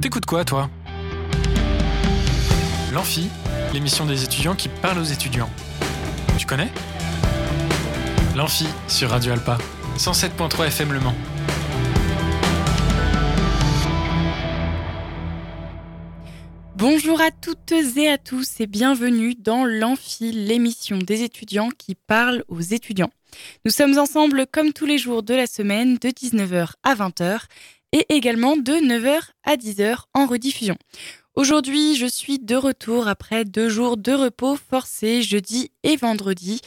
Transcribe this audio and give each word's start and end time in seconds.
T'écoutes 0.00 0.24
quoi, 0.24 0.46
toi? 0.46 0.70
L'Amphi, 2.90 3.28
l'émission 3.74 4.06
des 4.06 4.24
étudiants 4.24 4.54
qui 4.54 4.70
parlent 4.70 4.98
aux 4.98 5.04
étudiants. 5.04 5.50
Tu 6.38 6.46
connais? 6.46 6.68
L'Amphi 8.34 8.66
sur 8.88 9.10
Radio 9.10 9.32
Alpa, 9.32 9.58
107.3 9.98 10.68
FM 10.68 10.94
Le 10.94 11.00
Mans. 11.00 11.14
Bonjour 16.76 17.20
à 17.20 17.30
toutes 17.30 17.72
et 17.72 18.08
à 18.08 18.16
tous 18.16 18.58
et 18.60 18.66
bienvenue 18.66 19.34
dans 19.34 19.66
l'Amphi, 19.66 20.32
l'émission 20.32 20.96
des 20.96 21.24
étudiants 21.24 21.68
qui 21.76 21.94
parlent 21.94 22.42
aux 22.48 22.62
étudiants. 22.62 23.10
Nous 23.66 23.70
sommes 23.70 23.98
ensemble 23.98 24.46
comme 24.50 24.72
tous 24.72 24.86
les 24.86 24.96
jours 24.96 25.22
de 25.22 25.34
la 25.34 25.46
semaine 25.46 25.96
de 25.96 26.08
19h 26.08 26.70
à 26.82 26.94
20h 26.94 27.42
et 27.92 28.06
également 28.08 28.56
de 28.56 28.72
9h 28.72 29.20
à 29.44 29.56
10h 29.56 30.04
en 30.14 30.26
rediffusion. 30.26 30.76
Aujourd'hui, 31.34 31.96
je 31.96 32.06
suis 32.06 32.38
de 32.38 32.56
retour 32.56 33.08
après 33.08 33.44
deux 33.44 33.68
jours 33.68 33.96
de 33.96 34.12
repos 34.12 34.56
forcé 34.56 35.22
jeudi 35.22 35.70
et 35.82 35.96
vendredi 35.96 36.60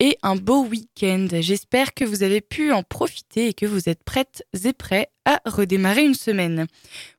et 0.00 0.18
un 0.22 0.36
beau 0.36 0.64
week-end. 0.64 1.26
J'espère 1.40 1.94
que 1.94 2.04
vous 2.04 2.22
avez 2.22 2.40
pu 2.40 2.72
en 2.72 2.82
profiter 2.82 3.48
et 3.48 3.54
que 3.54 3.66
vous 3.66 3.88
êtes 3.88 4.04
prêtes 4.04 4.44
et 4.64 4.72
prêts 4.72 5.08
à 5.24 5.40
redémarrer 5.44 6.04
une 6.04 6.14
semaine. 6.14 6.66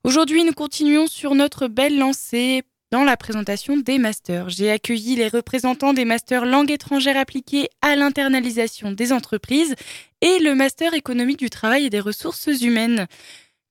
Aujourd'hui, 0.03 0.43
nous 0.43 0.53
continuons 0.53 1.07
sur 1.07 1.35
notre 1.35 1.67
belle 1.67 1.97
lancée 1.97 2.63
dans 2.91 3.03
la 3.03 3.17
présentation 3.17 3.77
des 3.77 3.97
masters. 3.97 4.49
J'ai 4.49 4.71
accueilli 4.71 5.15
les 5.15 5.27
représentants 5.27 5.93
des 5.93 6.05
masters 6.05 6.45
langue 6.45 6.71
étrangère 6.71 7.17
appliquée 7.17 7.69
à 7.81 7.95
l'internalisation 7.95 8.91
des 8.91 9.13
entreprises 9.13 9.75
et 10.21 10.39
le 10.39 10.55
master 10.55 10.93
économie 10.93 11.35
du 11.35 11.49
travail 11.49 11.85
et 11.85 11.89
des 11.89 11.99
ressources 11.99 12.47
humaines. 12.61 13.07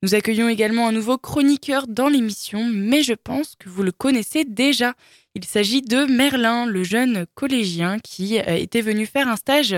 Nous 0.02 0.14
accueillons 0.14 0.48
également 0.48 0.86
un 0.86 0.92
nouveau 0.92 1.18
chroniqueur 1.18 1.88
dans 1.88 2.08
l'émission, 2.08 2.64
mais 2.64 3.02
je 3.02 3.14
pense 3.14 3.56
que 3.56 3.68
vous 3.68 3.82
le 3.82 3.90
connaissez 3.90 4.44
déjà. 4.44 4.94
Il 5.34 5.44
s'agit 5.44 5.82
de 5.82 6.04
Merlin, 6.04 6.66
le 6.66 6.84
jeune 6.84 7.26
collégien 7.34 7.98
qui 7.98 8.38
euh, 8.38 8.54
était 8.54 8.80
venu 8.80 9.06
faire 9.06 9.26
un 9.26 9.34
stage 9.34 9.74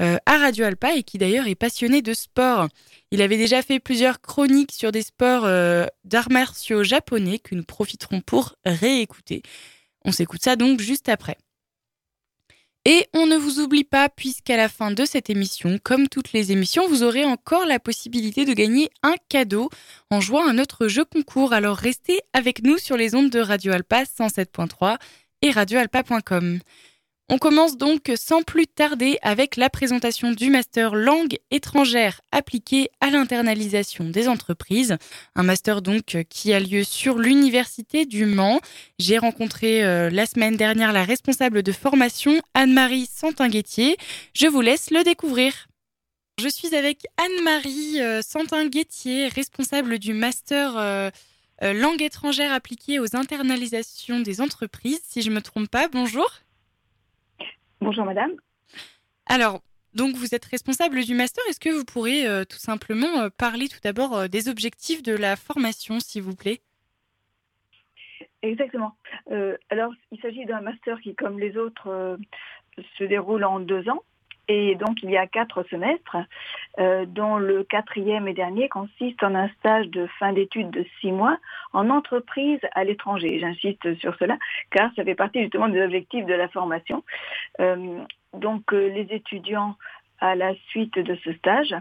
euh, 0.00 0.16
à 0.26 0.38
Radio 0.38 0.64
Alpa 0.64 0.94
et 0.94 1.02
qui 1.02 1.18
d'ailleurs 1.18 1.48
est 1.48 1.56
passionné 1.56 2.02
de 2.02 2.14
sport. 2.14 2.68
Il 3.10 3.20
avait 3.20 3.36
déjà 3.36 3.62
fait 3.62 3.80
plusieurs 3.80 4.20
chroniques 4.20 4.72
sur 4.72 4.92
des 4.92 5.02
sports 5.02 5.44
euh, 5.44 5.86
d'arts 6.04 6.30
martiaux 6.30 6.84
japonais 6.84 7.40
que 7.40 7.56
nous 7.56 7.64
profiterons 7.64 8.20
pour 8.20 8.54
réécouter. 8.64 9.42
On 10.04 10.12
s'écoute 10.12 10.42
ça 10.44 10.54
donc 10.54 10.80
juste 10.80 11.08
après. 11.08 11.36
Et 12.86 13.06
on 13.14 13.26
ne 13.26 13.36
vous 13.36 13.60
oublie 13.60 13.84
pas, 13.84 14.10
puisqu'à 14.10 14.58
la 14.58 14.68
fin 14.68 14.90
de 14.90 15.06
cette 15.06 15.30
émission, 15.30 15.78
comme 15.82 16.06
toutes 16.06 16.34
les 16.34 16.52
émissions, 16.52 16.86
vous 16.86 17.02
aurez 17.02 17.24
encore 17.24 17.64
la 17.64 17.78
possibilité 17.78 18.44
de 18.44 18.52
gagner 18.52 18.90
un 19.02 19.14
cadeau 19.30 19.70
en 20.10 20.20
jouant 20.20 20.46
à 20.46 20.52
notre 20.52 20.86
jeu 20.86 21.06
concours. 21.06 21.54
Alors 21.54 21.78
restez 21.78 22.20
avec 22.34 22.62
nous 22.62 22.76
sur 22.76 22.98
les 22.98 23.14
ondes 23.14 23.30
de 23.30 23.40
Radio 23.40 23.72
Alpa 23.72 24.02
107.3 24.04 24.98
et 25.40 25.50
radioalpa.com. 25.50 26.60
On 27.30 27.38
commence 27.38 27.78
donc 27.78 28.12
sans 28.16 28.42
plus 28.42 28.66
tarder 28.66 29.18
avec 29.22 29.56
la 29.56 29.70
présentation 29.70 30.32
du 30.32 30.50
master 30.50 30.94
langue 30.94 31.38
étrangère 31.50 32.20
appliquée 32.32 32.90
à 33.00 33.08
l'internalisation 33.08 34.04
des 34.10 34.28
entreprises. 34.28 34.98
Un 35.34 35.42
master 35.42 35.80
donc 35.80 36.18
qui 36.28 36.52
a 36.52 36.60
lieu 36.60 36.84
sur 36.84 37.18
l'université 37.18 38.04
du 38.04 38.26
Mans. 38.26 38.60
J'ai 38.98 39.16
rencontré 39.16 39.82
euh, 39.82 40.10
la 40.10 40.26
semaine 40.26 40.58
dernière 40.58 40.92
la 40.92 41.02
responsable 41.02 41.62
de 41.62 41.72
formation 41.72 42.42
Anne-Marie 42.52 43.08
Santinguettier. 43.10 43.96
Je 44.34 44.46
vous 44.46 44.60
laisse 44.60 44.90
le 44.90 45.02
découvrir. 45.02 45.68
Je 46.38 46.48
suis 46.48 46.74
avec 46.74 47.06
Anne-Marie 47.16 48.02
euh, 48.02 48.20
Santinguettier, 48.20 49.28
responsable 49.28 49.98
du 49.98 50.12
master 50.12 50.76
euh, 50.76 51.10
langue 51.62 52.02
étrangère 52.02 52.52
appliquée 52.52 53.00
aux 53.00 53.16
internalisations 53.16 54.20
des 54.20 54.42
entreprises. 54.42 55.00
Si 55.08 55.22
je 55.22 55.30
ne 55.30 55.36
me 55.36 55.40
trompe 55.40 55.68
pas, 55.68 55.88
bonjour. 55.88 56.30
Bonjour 57.84 58.06
madame. 58.06 58.32
Alors, 59.26 59.60
donc 59.94 60.16
vous 60.16 60.34
êtes 60.34 60.46
responsable 60.46 61.04
du 61.04 61.14
master. 61.14 61.44
Est-ce 61.50 61.60
que 61.60 61.68
vous 61.68 61.84
pourrez 61.84 62.26
euh, 62.26 62.44
tout 62.44 62.56
simplement 62.56 63.20
euh, 63.20 63.28
parler 63.28 63.68
tout 63.68 63.78
d'abord 63.82 64.16
euh, 64.16 64.26
des 64.26 64.48
objectifs 64.48 65.02
de 65.02 65.14
la 65.14 65.36
formation, 65.36 66.00
s'il 66.00 66.22
vous 66.22 66.34
plaît? 66.34 66.62
Exactement. 68.40 68.96
alors, 69.70 69.92
il 70.12 70.20
s'agit 70.20 70.44
d'un 70.46 70.60
master 70.60 70.98
qui, 71.00 71.14
comme 71.14 71.38
les 71.38 71.56
autres, 71.56 72.18
se 72.98 73.04
déroule 73.04 73.44
en 73.44 73.58
deux 73.58 73.88
ans. 73.88 74.02
Et 74.48 74.74
donc, 74.74 75.02
il 75.02 75.10
y 75.10 75.16
a 75.16 75.26
quatre 75.26 75.62
semestres, 75.70 76.16
euh, 76.78 77.06
dont 77.06 77.36
le 77.36 77.64
quatrième 77.64 78.28
et 78.28 78.34
dernier 78.34 78.68
consiste 78.68 79.22
en 79.22 79.34
un 79.34 79.48
stage 79.60 79.88
de 79.88 80.06
fin 80.18 80.32
d'études 80.32 80.70
de 80.70 80.84
six 81.00 81.12
mois 81.12 81.38
en 81.72 81.90
entreprise 81.90 82.60
à 82.72 82.84
l'étranger. 82.84 83.38
J'insiste 83.40 83.98
sur 83.98 84.16
cela, 84.16 84.36
car 84.70 84.90
ça 84.94 85.04
fait 85.04 85.14
partie 85.14 85.42
justement 85.42 85.68
des 85.68 85.82
objectifs 85.82 86.26
de 86.26 86.34
la 86.34 86.48
formation. 86.48 87.04
Euh, 87.60 88.00
donc, 88.34 88.72
euh, 88.72 88.88
les 88.88 89.06
étudiants, 89.14 89.76
à 90.20 90.34
la 90.34 90.54
suite 90.68 90.98
de 90.98 91.14
ce 91.24 91.32
stage, 91.34 91.74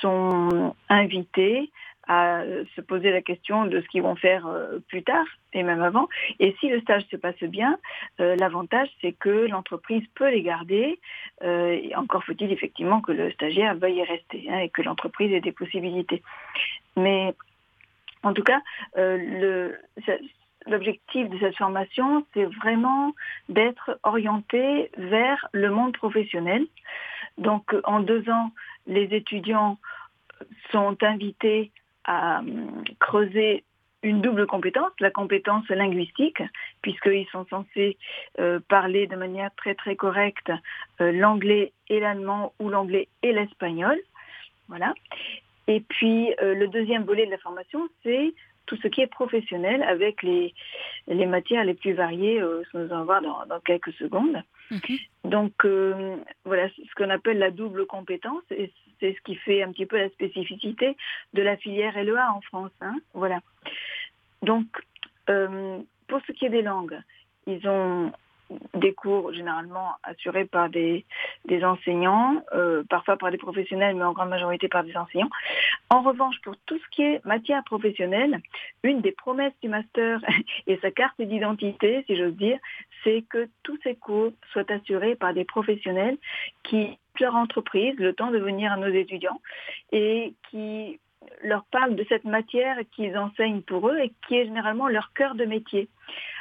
sont 0.00 0.74
invités 0.88 1.70
à 2.10 2.42
se 2.74 2.80
poser 2.80 3.12
la 3.12 3.22
question 3.22 3.66
de 3.66 3.80
ce 3.80 3.86
qu'ils 3.86 4.02
vont 4.02 4.16
faire 4.16 4.44
euh, 4.48 4.80
plus 4.88 5.04
tard 5.04 5.24
et 5.52 5.62
même 5.62 5.80
avant. 5.80 6.08
Et 6.40 6.56
si 6.58 6.68
le 6.68 6.80
stage 6.80 7.04
se 7.08 7.14
passe 7.14 7.40
bien, 7.44 7.78
euh, 8.18 8.34
l'avantage 8.34 8.88
c'est 9.00 9.12
que 9.12 9.46
l'entreprise 9.46 10.02
peut 10.16 10.28
les 10.28 10.42
garder. 10.42 10.98
Euh, 11.44 11.78
encore 11.94 12.24
faut-il 12.24 12.50
effectivement 12.50 13.00
que 13.00 13.12
le 13.12 13.30
stagiaire 13.30 13.76
veuille 13.76 13.98
y 13.98 14.02
rester 14.02 14.48
hein, 14.50 14.58
et 14.58 14.70
que 14.70 14.82
l'entreprise 14.82 15.32
ait 15.32 15.40
des 15.40 15.52
possibilités. 15.52 16.20
Mais 16.96 17.32
en 18.24 18.34
tout 18.34 18.42
cas, 18.42 18.60
l'objectif 20.66 21.30
de 21.30 21.38
cette 21.38 21.56
formation, 21.56 22.26
c'est 22.34 22.44
vraiment 22.44 23.14
d'être 23.48 24.00
orienté 24.02 24.90
vers 24.98 25.46
le 25.52 25.70
monde 25.70 25.96
professionnel. 25.96 26.66
Donc 27.38 27.72
en 27.84 28.00
deux 28.00 28.28
ans, 28.28 28.50
les 28.88 29.04
étudiants 29.14 29.78
sont 30.72 30.96
invités 31.02 31.70
à 32.10 32.40
euh, 32.40 32.42
creuser 32.98 33.62
une 34.02 34.20
double 34.20 34.46
compétence, 34.46 34.90
la 34.98 35.10
compétence 35.12 35.68
linguistique, 35.68 36.42
puisqu'ils 36.82 37.28
sont 37.30 37.46
censés 37.46 37.96
euh, 38.40 38.58
parler 38.68 39.06
de 39.06 39.14
manière 39.14 39.54
très 39.56 39.74
très 39.76 39.94
correcte 39.94 40.50
euh, 41.00 41.12
l'anglais 41.12 41.72
et 41.88 42.00
l'allemand 42.00 42.52
ou 42.58 42.68
l'anglais 42.68 43.06
et 43.22 43.32
l'espagnol. 43.32 43.96
Voilà. 44.68 44.92
Et 45.68 45.80
puis 45.80 46.34
le 46.40 46.66
deuxième 46.66 47.04
volet 47.04 47.26
de 47.26 47.30
la 47.30 47.38
formation, 47.38 47.88
c'est 48.02 48.34
tout 48.66 48.76
ce 48.82 48.88
qui 48.88 49.02
est 49.02 49.06
professionnel 49.06 49.84
avec 49.84 50.22
les, 50.24 50.52
les 51.06 51.26
matières 51.26 51.64
les 51.64 51.74
plus 51.74 51.92
variées, 51.92 52.40
ce 52.40 52.70
que 52.72 52.78
nous 52.78 52.92
allons 52.92 53.04
voir 53.04 53.22
dans, 53.22 53.46
dans 53.46 53.60
quelques 53.60 53.92
secondes. 53.92 54.42
Donc 55.22 55.52
voilà 56.44 56.68
ce 56.70 56.94
qu'on 56.96 57.10
appelle 57.10 57.38
la 57.38 57.52
double 57.52 57.86
compétence 57.86 58.42
et 58.50 58.72
c'est 59.00 59.14
ce 59.14 59.20
qui 59.22 59.34
fait 59.36 59.62
un 59.62 59.72
petit 59.72 59.86
peu 59.86 59.98
la 59.98 60.10
spécificité 60.10 60.96
de 61.34 61.42
la 61.42 61.56
filière 61.56 62.02
LEA 62.02 62.32
en 62.32 62.40
France. 62.42 62.72
Hein. 62.80 62.96
voilà. 63.14 63.40
Donc 64.42 64.66
euh, 65.28 65.78
pour 66.08 66.20
ce 66.26 66.32
qui 66.32 66.46
est 66.46 66.50
des 66.50 66.62
langues, 66.62 66.98
ils 67.46 67.66
ont 67.68 68.12
des 68.74 68.92
cours 68.92 69.32
généralement 69.32 69.92
assurés 70.02 70.44
par 70.44 70.68
des, 70.68 71.04
enseignants, 71.62 72.42
euh, 72.54 72.82
parfois 72.88 73.16
par 73.16 73.30
des 73.30 73.38
professionnels, 73.38 73.96
mais 73.96 74.04
en 74.04 74.12
grande 74.12 74.28
majorité 74.28 74.68
par 74.68 74.84
des 74.84 74.96
enseignants. 74.96 75.30
En 75.88 76.02
revanche, 76.02 76.36
pour 76.42 76.56
tout 76.66 76.78
ce 76.78 76.88
qui 76.90 77.02
est 77.02 77.24
matière 77.24 77.62
professionnelle, 77.64 78.40
une 78.82 79.00
des 79.00 79.12
promesses 79.12 79.52
du 79.62 79.68
master 79.68 80.20
et 80.66 80.78
sa 80.78 80.90
carte 80.90 81.20
d'identité, 81.20 82.04
si 82.06 82.16
j'ose 82.16 82.34
dire, 82.34 82.58
c'est 83.04 83.24
que 83.28 83.48
tous 83.62 83.78
ces 83.82 83.94
cours 83.94 84.32
soient 84.52 84.70
assurés 84.70 85.14
par 85.14 85.32
des 85.32 85.44
professionnels 85.44 86.18
qui 86.64 86.98
leur 87.20 87.36
entreprise 87.36 87.94
le 87.98 88.12
temps 88.12 88.30
de 88.30 88.38
venir 88.38 88.72
à 88.72 88.76
nos 88.76 88.88
étudiants 88.88 89.40
et 89.92 90.34
qui 90.50 90.98
leur 91.42 91.64
parlent 91.64 91.96
de 91.96 92.04
cette 92.08 92.24
matière 92.24 92.76
qu'ils 92.94 93.16
enseignent 93.16 93.62
pour 93.62 93.88
eux 93.88 93.98
et 93.98 94.12
qui 94.26 94.36
est 94.36 94.44
généralement 94.44 94.88
leur 94.88 95.12
cœur 95.12 95.34
de 95.34 95.44
métier. 95.44 95.88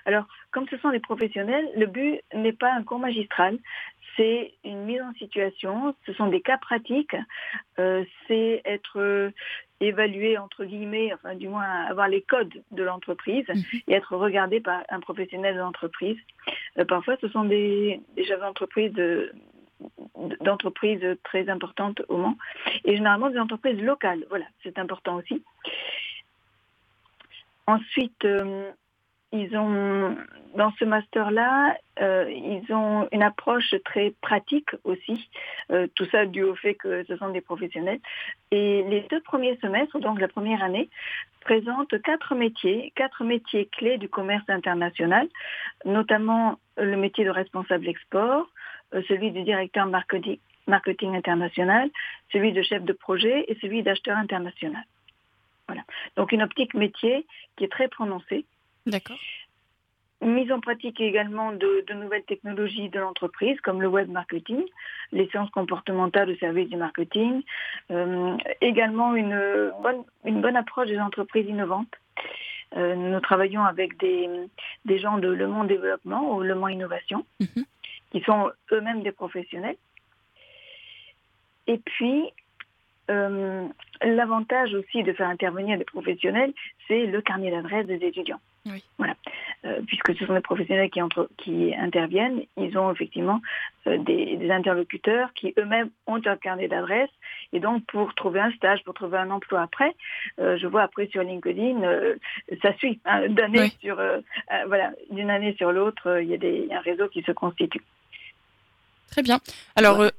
Alors, 0.05 0.25
comme 0.51 0.67
ce 0.69 0.77
sont 0.77 0.89
des 0.89 0.99
professionnels, 0.99 1.69
le 1.75 1.85
but 1.85 2.21
n'est 2.33 2.53
pas 2.53 2.73
un 2.73 2.83
cours 2.83 2.99
magistral, 2.99 3.57
c'est 4.15 4.53
une 4.65 4.83
mise 4.85 5.01
en 5.01 5.13
situation, 5.13 5.95
ce 6.05 6.13
sont 6.13 6.27
des 6.27 6.41
cas 6.41 6.57
pratiques, 6.57 7.15
euh, 7.77 8.03
c'est 8.27 8.61
être 8.65 8.99
euh, 8.99 9.31
évalué 9.79 10.37
entre 10.37 10.65
guillemets, 10.65 11.13
enfin 11.13 11.35
du 11.35 11.47
moins 11.47 11.85
avoir 11.85 12.07
les 12.07 12.21
codes 12.21 12.61
de 12.71 12.83
l'entreprise 12.83 13.47
mhm. 13.47 13.63
et 13.87 13.93
être 13.93 14.15
regardé 14.17 14.59
par 14.59 14.83
un 14.89 14.99
professionnel 14.99 15.55
de 15.55 15.59
l'entreprise. 15.59 16.17
Euh, 16.77 16.85
parfois, 16.85 17.15
ce 17.21 17.29
sont 17.29 17.45
des, 17.45 18.01
des 18.15 18.25
chefs 18.25 18.41
d'entreprise 18.41 18.91
d'entreprises 20.41 21.05
très 21.23 21.49
importantes 21.49 22.01
au 22.09 22.17
Mans 22.17 22.37
et 22.83 22.95
généralement 22.95 23.29
des 23.29 23.39
entreprises 23.39 23.81
locales. 23.81 24.25
Voilà, 24.29 24.45
c'est 24.63 24.77
important 24.77 25.15
aussi. 25.15 25.43
Ensuite, 27.67 28.25
ils 29.31 29.55
ont, 29.55 30.15
dans 30.55 30.71
ce 30.79 30.85
master-là, 30.85 31.77
euh, 32.01 32.25
ils 32.31 32.73
ont 32.73 33.07
une 33.11 33.21
approche 33.21 33.75
très 33.85 34.11
pratique 34.21 34.69
aussi. 34.83 35.29
Euh, 35.71 35.87
tout 35.95 36.05
ça 36.05 36.25
dû 36.25 36.41
au 36.43 36.55
fait 36.55 36.73
que 36.73 37.03
ce 37.05 37.15
sont 37.17 37.29
des 37.29 37.41
professionnels. 37.41 37.99
Et 38.49 38.83
les 38.89 39.01
deux 39.11 39.21
premiers 39.21 39.55
semestres, 39.57 39.99
donc 39.99 40.19
la 40.19 40.27
première 40.27 40.63
année, 40.63 40.89
présente 41.41 42.01
quatre 42.01 42.33
métiers, 42.33 42.91
quatre 42.95 43.23
métiers 43.23 43.67
clés 43.67 43.99
du 43.99 44.09
commerce 44.09 44.49
international, 44.49 45.27
notamment 45.85 46.57
le 46.77 46.97
métier 46.97 47.23
de 47.23 47.29
responsable 47.29 47.87
export, 47.87 48.47
euh, 48.47 48.58
celui 49.07 49.31
du 49.31 49.44
directeur 49.44 49.86
marketing, 49.86 50.38
marketing 50.68 51.15
international, 51.15 51.89
celui 52.31 52.53
de 52.53 52.62
chef 52.62 52.83
de 52.83 52.94
projet 52.94 53.45
et 53.47 53.57
celui 53.62 53.83
d'acheteur 53.83 54.18
international. 54.18 54.83
Voilà. 55.68 55.83
Donc 56.15 56.31
une 56.31 56.41
optique 56.41 56.74
métier 56.74 57.25
qui 57.56 57.63
est 57.63 57.71
très 57.71 57.88
prononcée. 57.88 58.45
D'accord 58.86 59.18
mise 60.21 60.51
en 60.51 60.59
pratique 60.59 61.00
également 61.00 61.51
de, 61.51 61.86
nouvelles 61.94 62.24
technologies 62.24 62.89
de 62.89 63.00
l'entreprise, 63.00 63.59
comme 63.62 63.81
le 63.81 63.88
web 63.88 64.09
marketing, 64.09 64.63
les 65.12 65.27
sciences 65.30 65.50
comportementales 65.51 66.30
au 66.30 66.35
service 66.35 66.69
du 66.69 66.77
marketing, 66.77 67.42
euh, 67.92 68.35
également 68.62 69.15
une 69.15 69.71
bonne, 69.81 70.03
une 70.25 70.42
bonne 70.42 70.56
approche 70.56 70.88
des 70.88 71.00
entreprises 71.00 71.47
innovantes. 71.47 71.94
Euh, 72.75 72.95
nous 72.95 73.19
travaillons 73.21 73.63
avec 73.63 73.97
des, 73.97 74.30
des, 74.85 75.00
gens 75.00 75.18
de 75.18 75.27
Le 75.27 75.47
Monde 75.47 75.68
Développement 75.68 76.35
ou 76.35 76.42
Le 76.42 76.53
Monde 76.53 76.71
Innovation, 76.71 77.25
mhm. 77.39 77.65
Qui 78.11 78.21
sont 78.21 78.51
eux-mêmes 78.71 79.03
des 79.03 79.11
professionnels. 79.11 79.77
Et 81.67 81.77
puis, 81.77 82.31
euh, 83.09 83.67
l'avantage 84.03 84.73
aussi 84.73 85.03
de 85.03 85.13
faire 85.13 85.29
intervenir 85.29 85.77
des 85.77 85.85
professionnels, 85.85 86.53
c'est 86.88 87.06
le 87.06 87.21
carnet 87.21 87.51
d'adresse 87.51 87.88
des 87.88 88.03
étudiants. 88.06 88.39
Voilà. 89.00 89.15
Euh, 89.65 89.81
puisque 89.88 90.15
ce 90.15 90.25
sont 90.27 90.35
des 90.35 90.41
professionnels 90.41 90.91
qui, 90.91 91.01
entre, 91.01 91.27
qui 91.38 91.73
interviennent, 91.73 92.44
ils 92.56 92.77
ont 92.77 92.91
effectivement 92.91 93.41
euh, 93.88 93.97
des, 93.97 94.51
interlocuteurs 94.51 95.33
qui 95.33 95.56
eux-mêmes 95.57 95.89
ont 96.06 96.21
un 96.23 96.35
carnet 96.35 96.67
d'adresse. 96.67 97.09
Et 97.51 97.59
donc, 97.59 97.83
pour 97.88 98.13
trouver 98.13 98.41
un 98.41 98.51
stage, 98.51 98.83
pour 98.83 98.94
trouver 98.94 99.17
un 99.17 99.31
emploi 99.31 99.61
après, 99.61 99.95
je 100.38 100.67
vois 100.67 100.83
après 100.83 101.07
sur 101.07 101.23
LinkedIn, 101.23 101.81
ça 102.61 102.73
suit 102.77 103.00
hein, 103.06 103.27
d'année 103.29 103.69
sur, 103.81 103.95
voilà, 104.67 104.91
d'une 105.09 105.31
année 105.31 105.56
sur 105.56 105.71
l'autre, 105.71 106.19
il 106.21 106.29
y 106.29 106.33
a 106.35 106.38
des, 106.38 106.67
un 106.71 106.81
réseau 106.81 107.07
qui 107.07 107.23
se 107.23 107.31
constitue. 107.31 107.81
Très 109.11 109.21
bien. 109.21 109.39
Alors, 109.75 110.09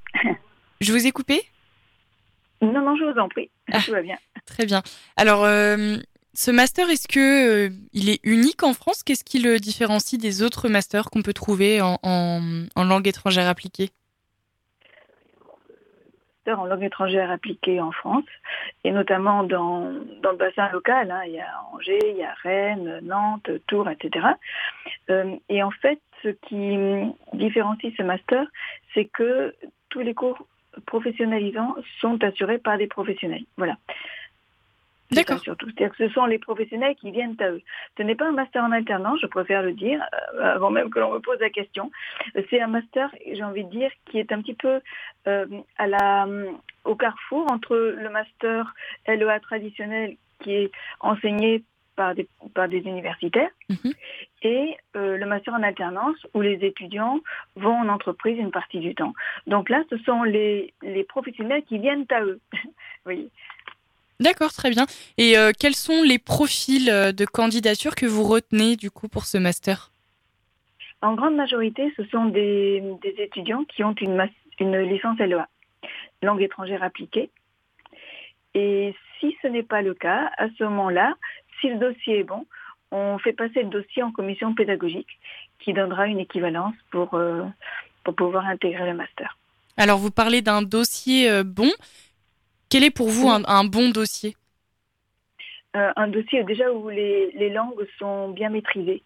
je 0.80 0.92
vous 0.92 1.06
ai 1.06 1.12
coupé? 1.12 1.42
Non, 2.62 2.82
non, 2.82 2.96
je 2.96 3.04
vous 3.04 3.18
en 3.18 3.28
prie. 3.28 3.50
Ah, 3.72 3.78
Tout 3.84 3.92
va 3.92 4.02
bien. 4.02 4.16
Très 4.46 4.66
bien. 4.66 4.82
Alors, 5.16 5.44
euh, 5.44 5.96
ce 6.34 6.50
master, 6.50 6.90
est-ce 6.90 7.08
que 7.08 7.68
euh, 7.68 7.70
il 7.92 8.10
est 8.10 8.20
unique 8.22 8.62
en 8.62 8.74
France? 8.74 9.02
Qu'est-ce 9.02 9.24
qui 9.24 9.40
le 9.40 9.58
différencie 9.58 10.20
des 10.20 10.42
autres 10.42 10.68
masters 10.68 11.10
qu'on 11.10 11.22
peut 11.22 11.32
trouver 11.32 11.80
en, 11.80 11.98
langue 12.76 13.08
étrangère 13.08 13.48
appliquée? 13.48 13.90
En 16.46 16.64
langue 16.64 16.82
étrangère 16.82 17.30
appliquée 17.30 17.80
en 17.80 17.92
France, 17.92 18.24
et 18.82 18.90
notamment 18.90 19.44
dans, 19.44 19.84
le 19.84 20.36
bassin 20.36 20.68
local. 20.72 21.08
Hein. 21.12 21.22
il 21.26 21.34
y 21.34 21.38
a 21.38 21.46
Angers, 21.72 22.10
il 22.10 22.16
y 22.16 22.24
a 22.24 22.34
Rennes, 22.42 22.98
Nantes, 23.04 23.50
Tours, 23.68 23.88
etc. 23.88 24.26
Euh, 25.10 25.36
et 25.48 25.62
en 25.62 25.70
fait, 25.70 26.00
ce 26.22 26.28
qui 26.28 26.76
différencie 27.34 27.92
ce 27.96 28.02
master, 28.02 28.46
c'est 28.94 29.06
que 29.06 29.54
tous 29.88 30.00
les 30.00 30.14
cours 30.14 30.46
professionnalisants 30.86 31.74
sont 32.00 32.22
assurés 32.22 32.58
par 32.58 32.78
des 32.78 32.86
professionnels. 32.86 33.44
Voilà. 33.56 33.76
D'accord. 35.10 35.40
Surtout, 35.40 35.66
c'est-à-dire 35.66 35.96
que 35.96 36.06
ce 36.06 36.14
sont 36.14 36.26
les 36.26 36.38
professionnels 36.38 36.94
qui 36.94 37.10
viennent 37.10 37.34
à 37.40 37.50
eux. 37.50 37.62
Ce 37.98 38.02
n'est 38.02 38.14
pas 38.14 38.28
un 38.28 38.32
master 38.32 38.62
en 38.62 38.70
alternance, 38.70 39.18
je 39.20 39.26
préfère 39.26 39.62
le 39.62 39.72
dire, 39.72 40.00
euh, 40.34 40.54
avant 40.54 40.70
même 40.70 40.88
que 40.88 41.00
l'on 41.00 41.12
me 41.12 41.18
pose 41.18 41.38
la 41.40 41.50
question. 41.50 41.90
C'est 42.48 42.60
un 42.60 42.68
master, 42.68 43.10
j'ai 43.26 43.42
envie 43.42 43.64
de 43.64 43.70
dire, 43.70 43.90
qui 44.06 44.18
est 44.18 44.30
un 44.30 44.40
petit 44.40 44.54
peu 44.54 44.80
euh, 45.26 45.46
à 45.78 45.88
la, 45.88 46.28
au 46.84 46.94
carrefour 46.94 47.50
entre 47.50 47.76
le 47.76 48.08
master 48.10 48.72
LEA 49.08 49.40
traditionnel 49.40 50.16
qui 50.42 50.52
est 50.52 50.72
enseigné 51.00 51.64
par 51.96 52.14
des, 52.14 52.28
par 52.54 52.68
des 52.68 52.78
universitaires 52.78 53.50
mhm. 53.68 53.92
et 54.42 54.76
euh, 54.96 55.16
le 55.16 55.26
master 55.26 55.54
en 55.54 55.62
alternance 55.62 56.16
où 56.34 56.40
les 56.40 56.64
étudiants 56.64 57.20
vont 57.56 57.74
en 57.74 57.88
entreprise 57.88 58.38
une 58.38 58.50
partie 58.50 58.78
du 58.78 58.94
temps. 58.94 59.12
Donc 59.46 59.68
là, 59.68 59.82
ce 59.90 59.98
sont 59.98 60.22
les, 60.22 60.72
les 60.82 61.04
professionnels 61.04 61.62
qui 61.68 61.78
viennent 61.78 62.06
à 62.10 62.22
eux. 62.22 62.40
oui. 63.06 63.30
D'accord, 64.20 64.52
très 64.52 64.70
bien. 64.70 64.86
Et 65.16 65.38
euh, 65.38 65.52
quels 65.58 65.74
sont 65.74 66.02
les 66.02 66.18
profils 66.18 66.90
euh, 66.90 67.12
de 67.12 67.24
candidature 67.24 67.94
que 67.94 68.06
vous 68.06 68.24
retenez 68.24 68.76
du 68.76 68.90
coup 68.90 69.08
pour 69.08 69.24
ce 69.24 69.38
master? 69.38 69.90
En 71.02 71.14
grande 71.14 71.36
majorité, 71.36 71.92
ce 71.96 72.04
sont 72.04 72.26
des, 72.26 72.82
des 73.02 73.14
étudiants 73.18 73.64
qui 73.64 73.82
ont 73.82 73.94
une, 73.94 74.28
une 74.58 74.78
licence 74.80 75.18
LEA, 75.18 75.48
langue 76.22 76.42
étrangère 76.42 76.82
appliquée. 76.82 77.30
Et 78.54 78.94
si 79.18 79.36
ce 79.42 79.48
n'est 79.48 79.62
pas 79.62 79.80
le 79.80 79.94
cas, 79.94 80.30
à 80.36 80.48
ce 80.58 80.64
moment-là, 80.64 81.14
si 81.60 81.68
le 81.68 81.78
dossier 81.78 82.20
est 82.20 82.24
bon, 82.24 82.46
on 82.90 83.18
fait 83.18 83.32
passer 83.32 83.62
le 83.62 83.68
dossier 83.68 84.02
en 84.02 84.12
commission 84.12 84.54
pédagogique 84.54 85.18
qui 85.60 85.72
donnera 85.72 86.06
une 86.06 86.18
équivalence 86.18 86.74
pour, 86.90 87.14
euh, 87.14 87.44
pour 88.04 88.14
pouvoir 88.14 88.46
intégrer 88.46 88.86
le 88.86 88.94
master. 88.94 89.36
Alors, 89.76 89.98
vous 89.98 90.10
parlez 90.10 90.42
d'un 90.42 90.62
dossier 90.62 91.30
euh, 91.30 91.44
bon. 91.44 91.70
Quel 92.68 92.84
est 92.84 92.90
pour 92.90 93.08
vous 93.08 93.28
un, 93.28 93.64
bon 93.64 93.90
dossier? 93.90 94.36
Euh, 95.76 95.90
Un 95.96 96.08
dossier 96.08 96.44
déjà 96.44 96.72
où 96.72 96.88
les, 96.88 97.50
langues 97.50 97.86
sont 97.98 98.30
bien 98.30 98.48
maîtrisées. 98.48 99.02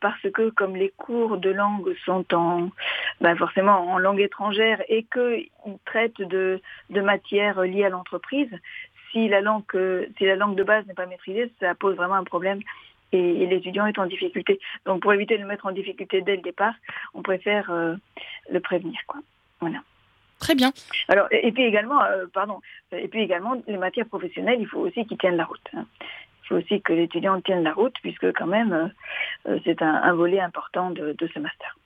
parce 0.00 0.22
que 0.34 0.50
comme 0.50 0.74
les 0.76 0.92
cours 0.96 1.38
de 1.38 1.50
langue 1.50 1.94
sont 2.04 2.24
en 2.34 2.70
ben 3.20 3.36
forcément 3.36 3.78
en 3.92 3.98
langue 3.98 4.20
étrangère 4.20 4.82
et 4.88 5.04
qu'ils 5.12 5.50
traitent 5.84 6.22
de, 6.22 6.60
de 6.90 7.00
matières 7.00 7.60
liées 7.62 7.84
à 7.84 7.88
l'entreprise, 7.88 8.50
si 9.12 9.28
la 9.28 9.40
langue, 9.40 9.64
si 10.16 10.24
la 10.24 10.36
langue 10.36 10.56
de 10.56 10.64
base 10.64 10.86
n'est 10.86 10.94
pas 10.94 11.06
maîtrisée, 11.06 11.52
ça 11.60 11.74
pose 11.74 11.96
vraiment 11.96 12.14
un 12.14 12.24
problème 12.24 12.60
et, 13.12 13.46
l'étudiant 13.46 13.86
est 13.86 13.98
en 13.98 14.06
difficulté. 14.06 14.60
Donc 14.86 15.02
pour 15.02 15.12
éviter 15.12 15.36
de 15.36 15.42
le 15.42 15.48
mettre 15.48 15.66
en 15.66 15.72
difficulté 15.72 16.20
dès 16.22 16.36
le 16.36 16.42
départ, 16.42 16.74
on 17.14 17.22
préfère 17.22 17.70
euh, 17.70 17.94
le 18.50 18.60
prévenir. 18.60 18.98
Quoi. 19.06 19.20
Voilà. 19.60 19.78
Très 20.38 20.54
bien. 20.54 20.72
Alors 21.08 21.26
et, 21.30 21.50
puis 21.52 21.64
également, 21.64 22.02
euh, 22.04 22.26
pardon, 22.32 22.60
et 22.92 23.08
puis 23.08 23.22
également 23.22 23.60
les 23.66 23.76
matières 23.76 24.06
professionnelles, 24.06 24.58
il 24.60 24.66
faut 24.66 24.78
aussi 24.78 25.04
qu'ils 25.06 25.18
tiennent 25.18 25.36
la 25.36 25.44
route. 25.44 25.66
Hein. 25.74 25.86
Il 26.44 26.48
faut 26.48 26.54
aussi 26.56 26.80
que 26.80 26.92
l'étudiant 26.92 27.40
tienne 27.40 27.62
la 27.62 27.72
route 27.72 27.94
puisque 28.02 28.32
quand 28.32 28.46
même 28.46 28.92
euh, 29.46 29.58
c'est 29.64 29.82
un, 29.82 30.14
volet 30.14 30.40
important 30.40 30.90
de, 30.90 31.14
de, 31.18 31.28
ce 31.34 31.38
master. 31.40 31.76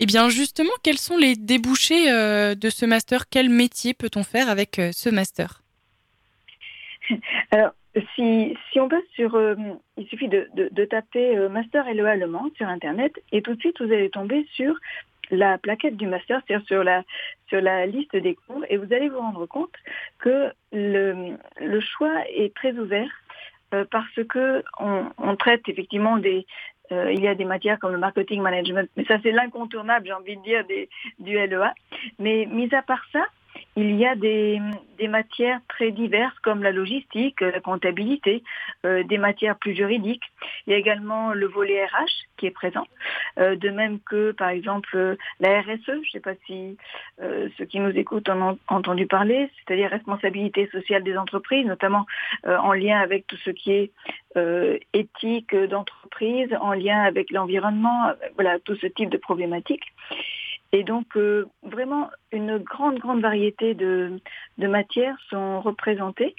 Eh 0.00 0.06
bien 0.06 0.28
justement, 0.28 0.72
quels 0.82 0.98
sont 0.98 1.16
les 1.16 1.36
débouchés 1.36 2.06
de 2.10 2.70
ce 2.70 2.84
master? 2.84 3.28
Quel 3.30 3.48
métier 3.48 3.94
peut-on 3.94 4.24
faire 4.24 4.50
avec 4.50 4.80
ce 4.92 5.08
master? 5.08 5.62
Alors, 7.50 7.72
si, 8.14 8.56
si 8.70 8.80
on 8.80 8.88
passe 8.88 9.04
sur, 9.14 9.34
euh, 9.34 9.54
il 9.96 10.06
suffit 10.06 10.28
de, 10.28 10.84
taper 10.84 11.36
euh, 11.36 11.48
Master 11.48 11.84
LEA 11.92 12.10
allemand 12.10 12.48
sur 12.56 12.68
Internet 12.68 13.20
et 13.32 13.42
tout 13.42 13.54
de 13.54 13.60
suite 13.60 13.80
vous 13.80 13.92
allez 13.92 14.10
tomber 14.10 14.46
sur 14.52 14.74
la 15.30 15.58
plaquette 15.58 15.96
du 15.96 16.08
master, 16.08 16.40
c'est-à-dire 16.46 16.66
sur 16.66 16.82
la, 16.82 17.04
sur 17.48 17.60
la 17.60 17.86
liste 17.86 18.16
des 18.16 18.34
cours 18.34 18.64
et 18.68 18.76
vous 18.76 18.92
allez 18.92 19.08
vous 19.08 19.20
rendre 19.20 19.46
compte 19.46 19.74
que 20.18 20.52
le, 20.72 21.36
le 21.60 21.80
choix 21.80 22.24
est 22.28 22.54
très 22.54 22.72
ouvert 22.72 23.10
euh, 23.74 23.84
parce 23.88 24.24
que 24.28 24.64
on, 24.78 25.36
traite 25.36 25.68
effectivement 25.68 26.16
des, 26.16 26.46
il 26.90 27.20
y 27.20 27.28
a 27.28 27.36
des 27.36 27.44
matières 27.44 27.78
comme 27.78 27.92
le 27.92 27.98
marketing 27.98 28.42
management, 28.42 28.90
mais 28.96 29.04
ça 29.04 29.18
c'est 29.22 29.30
l'incontournable, 29.30 30.06
j'ai 30.06 30.12
envie 30.12 30.36
de 30.36 30.42
dire, 30.42 30.64
du 31.20 31.34
LEA. 31.34 31.74
Mais 32.18 32.46
mis 32.46 32.74
à 32.74 32.82
part 32.82 33.04
ça, 33.12 33.24
il 33.76 33.96
y 33.96 34.06
a 34.06 34.14
des, 34.14 34.60
matières 35.08 35.60
très 35.68 35.90
diverses 35.90 36.38
comme 36.40 36.62
la 36.62 36.72
logistique, 36.72 37.40
la 37.40 37.60
comptabilité, 37.60 38.44
euh, 38.84 39.02
des 39.02 39.16
matières 39.16 39.56
plus 39.56 39.74
juridiques. 39.74 40.22
Il 40.66 40.72
y 40.72 40.74
a 40.74 40.78
également 40.78 41.32
le 41.32 41.46
volet 41.46 41.84
RH 41.84 42.26
qui 42.36 42.46
est 42.46 42.50
présent, 42.50 42.86
euh, 43.38 43.56
de 43.56 43.70
même 43.70 43.98
que 44.00 44.32
par 44.32 44.50
exemple 44.50 45.16
la 45.40 45.60
RSE, 45.62 45.86
je 45.86 45.92
ne 45.92 46.04
sais 46.12 46.20
pas 46.20 46.34
si 46.46 46.76
euh, 47.22 47.48
ceux 47.56 47.64
qui 47.64 47.80
nous 47.80 47.96
écoutent 47.96 48.28
en 48.28 48.50
ont 48.50 48.58
entendu 48.68 49.06
parler, 49.06 49.50
c'est-à-dire 49.56 49.90
responsabilité 49.90 50.68
sociale 50.70 51.02
des 51.02 51.16
entreprises, 51.16 51.66
notamment 51.66 52.06
en 52.44 52.72
lien 52.72 53.00
avec 53.00 53.26
tout 53.26 53.38
ce 53.44 53.50
qui 53.50 53.72
est 53.72 53.92
éthique 54.92 55.56
d'entreprise, 55.56 56.48
en 56.60 56.72
lien 56.72 57.02
avec 57.02 57.30
l'environnement, 57.30 58.12
voilà, 58.34 58.58
tout 58.60 58.76
ce 58.76 58.86
type 58.86 59.10
de 59.10 59.16
problématiques. 59.18 59.92
Et 60.72 60.84
donc, 60.84 61.16
euh, 61.16 61.46
vraiment, 61.62 62.10
une 62.30 62.58
grande, 62.58 62.98
grande 62.98 63.20
variété 63.20 63.74
de, 63.74 64.20
de, 64.58 64.66
matières 64.68 65.16
sont 65.28 65.60
représentées. 65.60 66.36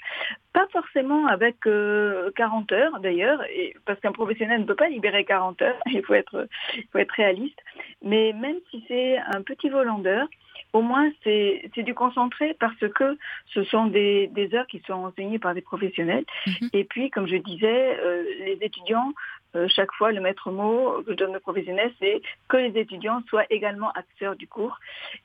Pas 0.54 0.66
forcément 0.72 1.26
avec 1.26 1.56
40 1.60 1.66
euh, 1.66 2.30
heures, 2.72 3.00
d'ailleurs, 3.00 3.42
parce 3.84 4.00
qu'un 4.00 4.12
professionnel 4.12 4.60
ne 4.60 4.66
peut 4.66 4.74
pas 4.74 4.88
libérer 4.88 5.24
40 5.24 5.60
heures, 5.62 5.80
il 5.86 6.02
faut 6.02 6.14
être, 6.14 6.48
il 6.76 6.84
faut 6.90 6.98
être 6.98 7.12
réaliste. 7.12 7.58
Mais 8.02 8.32
même 8.32 8.56
si 8.70 8.82
c'est 8.88 9.18
un 9.18 9.42
petit 9.42 9.68
volant 9.68 9.98
d'heures, 9.98 10.28
au 10.72 10.80
moins 10.80 11.10
c'est 11.22 11.70
du 11.76 11.94
concentré 11.94 12.56
parce 12.58 12.88
que 12.94 13.18
ce 13.52 13.62
sont 13.64 13.86
des, 13.86 14.30
heures 14.54 14.66
qui 14.66 14.82
sont 14.86 14.94
enseignées 14.94 15.38
par 15.38 15.54
des 15.54 15.60
professionnels. 15.60 16.24
Mhm. 16.46 16.70
Et 16.72 16.84
puis, 16.84 17.10
comme 17.10 17.26
je 17.26 17.36
disais, 17.36 17.98
euh, 18.00 18.24
les 18.40 18.58
étudiants 18.62 19.12
euh, 19.54 19.68
chaque 19.68 19.92
fois, 19.92 20.12
le 20.12 20.20
maître 20.20 20.50
mot 20.50 21.02
que 21.04 21.12
je 21.12 21.16
donne 21.16 21.36
aux 21.36 21.40
professionnels, 21.40 21.92
c'est 21.98 22.22
que 22.48 22.56
les 22.56 22.78
étudiants 22.78 23.22
soient 23.28 23.46
également 23.50 23.90
acteurs 23.92 24.36
du 24.36 24.46
cours. 24.46 24.78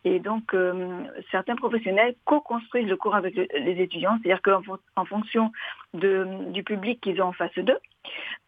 Et 0.04 0.20
donc, 0.20 0.54
euh, 0.54 1.04
certains 1.32 1.56
professionnels 1.56 2.16
co-construisent 2.26 2.88
le 2.88 2.98
cours 2.98 3.16
avec 3.16 3.36
les 3.36 3.82
étudiants, 3.82 4.18
c'est-à-dire 4.22 4.42
qu'en 4.42 5.06
fonction 5.06 5.52
du 5.94 6.64
public 6.64 7.02
qu'ils 7.02 7.22
ont 7.22 7.28
en 7.28 7.34
face 7.34 7.58
d'eux, 7.58 7.80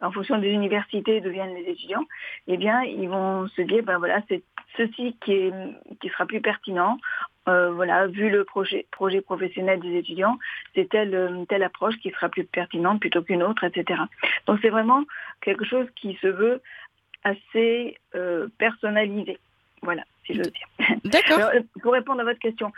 en 0.00 0.12
fonction 0.12 0.38
des 0.38 0.50
universités 0.50 1.20
d'où 1.20 1.30
viennent 1.30 1.54
les 1.54 1.70
étudiants, 1.70 2.04
eh 2.46 2.56
bien, 2.56 2.82
ils 2.82 3.08
vont 3.08 3.48
se 3.48 3.62
dire, 3.62 3.82
ben 3.82 3.98
voilà, 3.98 4.20
c'est 4.28 4.42
ceci 4.76 5.16
qui, 5.24 5.32
est, 5.32 5.52
qui 6.00 6.08
sera 6.08 6.26
plus 6.26 6.40
pertinent. 6.40 6.98
Euh, 7.50 7.72
voilà, 7.72 8.06
vu 8.06 8.30
le 8.30 8.44
projet, 8.44 8.86
projet 8.90 9.20
professionnel 9.20 9.80
des 9.80 9.96
étudiants, 9.96 10.38
c'est 10.74 10.88
telle, 10.88 11.44
telle 11.48 11.62
approche 11.62 11.96
qui 11.98 12.10
sera 12.10 12.28
plus 12.28 12.44
pertinente 12.44 13.00
plutôt 13.00 13.22
qu'une 13.22 13.42
autre, 13.42 13.64
etc. 13.64 14.00
Donc 14.46 14.58
c'est 14.62 14.70
vraiment 14.70 15.04
quelque 15.40 15.64
chose 15.64 15.86
qui 15.96 16.16
se 16.22 16.28
veut 16.28 16.62
assez 17.24 17.98
euh, 18.14 18.48
personnalisé. 18.58 19.38
Voilà, 19.82 20.04
si 20.24 20.34
je 20.34 20.38
veux 20.38 20.50
dire. 20.50 20.68
D'accord. 21.04 21.50
Euh, 21.54 21.60
pour 21.82 21.92
répondre 21.92 22.20
à 22.20 22.24
votre 22.24 22.38
question, 22.38 22.72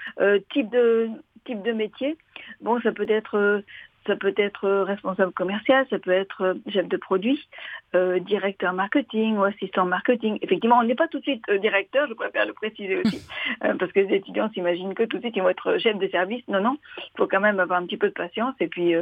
type 0.51 0.71
de 0.71 1.11
type 1.45 1.63
de 1.63 1.73
métier, 1.73 2.17
bon, 2.61 2.81
ça 2.83 2.93
peut 2.93 3.07
être 3.09 3.63
ça 4.07 4.17
peut 4.17 4.35
être 4.37 4.69
responsable 4.83 5.33
commercial, 5.33 5.87
ça 5.91 5.99
peut 5.99 6.11
être 6.11 6.57
chef 6.69 6.89
de 6.89 6.97
produit, 6.97 7.49
euh, 7.95 8.19
directeur 8.19 8.73
marketing 8.73 9.37
ou 9.37 9.45
assistant 9.45 9.85
marketing. 9.85 10.39
Effectivement, 10.43 10.79
on 10.79 10.85
n'est 10.85 10.95
pas 10.95 11.09
tout 11.09 11.19
de 11.19 11.25
suite 11.25 11.45
euh, 11.51 11.59
directeur, 11.59 12.09
je 12.09 12.15
préfère 12.15 12.47
le 12.47 12.53
préciser 12.53 12.97
aussi, 12.97 13.21
euh, 13.65 13.75
parce 13.79 13.93
que 13.93 14.01
les 14.01 14.17
étudiants 14.17 14.51
s'imaginent 14.53 14.95
que 14.95 15.05
tout 15.05 15.19
de 15.19 15.23
suite 15.23 15.37
ils 15.37 15.43
vont 15.43 15.49
être 15.49 15.79
chef 15.79 15.99
de 15.99 16.09
service. 16.09 16.43
Non, 16.49 16.61
non, 16.61 16.79
il 16.99 17.17
faut 17.19 17.27
quand 17.27 17.41
même 17.41 17.61
avoir 17.61 17.81
un 17.81 17.87
petit 17.87 17.97
peu 17.97 18.09
de 18.09 18.15
patience 18.15 18.55
et 18.61 18.69
puis 18.69 18.95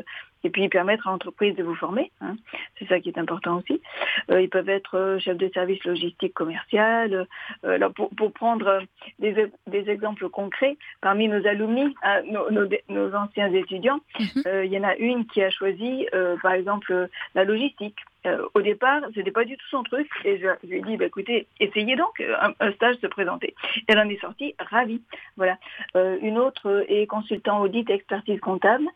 et 0.44 0.50
puis 0.50 0.68
permettre 0.68 1.08
à 1.08 1.10
l'entreprise 1.10 1.54
de 1.54 1.62
vous 1.62 1.74
former. 1.74 2.10
Hein. 2.20 2.36
C'est 2.78 2.88
ça 2.88 3.00
qui 3.00 3.08
est 3.08 3.18
important 3.18 3.58
aussi. 3.58 3.80
ils 4.28 4.48
peuvent 4.48 4.68
être 4.68 5.18
chef 5.20 5.36
de 5.36 5.50
service 5.52 5.82
logistique 5.84 6.34
commercial. 6.34 7.26
alors 7.62 7.92
pour, 7.92 8.10
pour, 8.10 8.32
prendre 8.32 8.82
des, 9.18 9.50
des, 9.66 9.90
exemples 9.90 10.28
concrets, 10.28 10.76
parmi 11.00 11.28
nos 11.28 11.46
alumni, 11.46 11.94
hein, 12.02 12.22
nos, 12.30 12.50
nos, 12.88 13.14
anciens 13.14 13.52
étudiants, 13.52 14.00
mhm. 14.18 14.64
il 14.64 14.72
y 14.72 14.78
en 14.78 14.84
a 14.84 14.96
une 14.96 15.26
qui 15.26 15.42
a 15.42 15.50
choisi, 15.50 16.06
par 16.42 16.52
exemple, 16.52 17.08
la 17.34 17.44
logistique. 17.44 17.96
Euh, 18.26 18.46
au 18.54 18.60
départ, 18.60 19.00
ce 19.14 19.18
n'était 19.18 19.30
pas 19.30 19.44
du 19.44 19.56
tout 19.56 19.66
son 19.70 19.82
truc. 19.82 20.08
Et 20.24 20.38
je, 20.38 20.66
lui 20.66 20.78
ai 20.78 20.82
dit, 20.82 20.96
bah, 20.96 21.06
écoutez, 21.06 21.46
essayez 21.58 21.96
donc 21.96 22.20
euh, 22.20 22.36
un, 22.60 22.72
stage 22.72 22.96
se 22.96 23.06
présenter. 23.06 23.54
Elle 23.86 23.98
en 23.98 24.08
est 24.08 24.20
sortie 24.20 24.54
ravie. 24.58 25.02
Voilà. 25.36 25.56
Euh, 25.96 26.18
une 26.20 26.38
autre 26.38 26.84
est 26.88 27.06
consultant 27.06 27.60
audit 27.60 27.88
et 27.88 27.94
expertise 27.94 28.40
comptable 28.40 28.86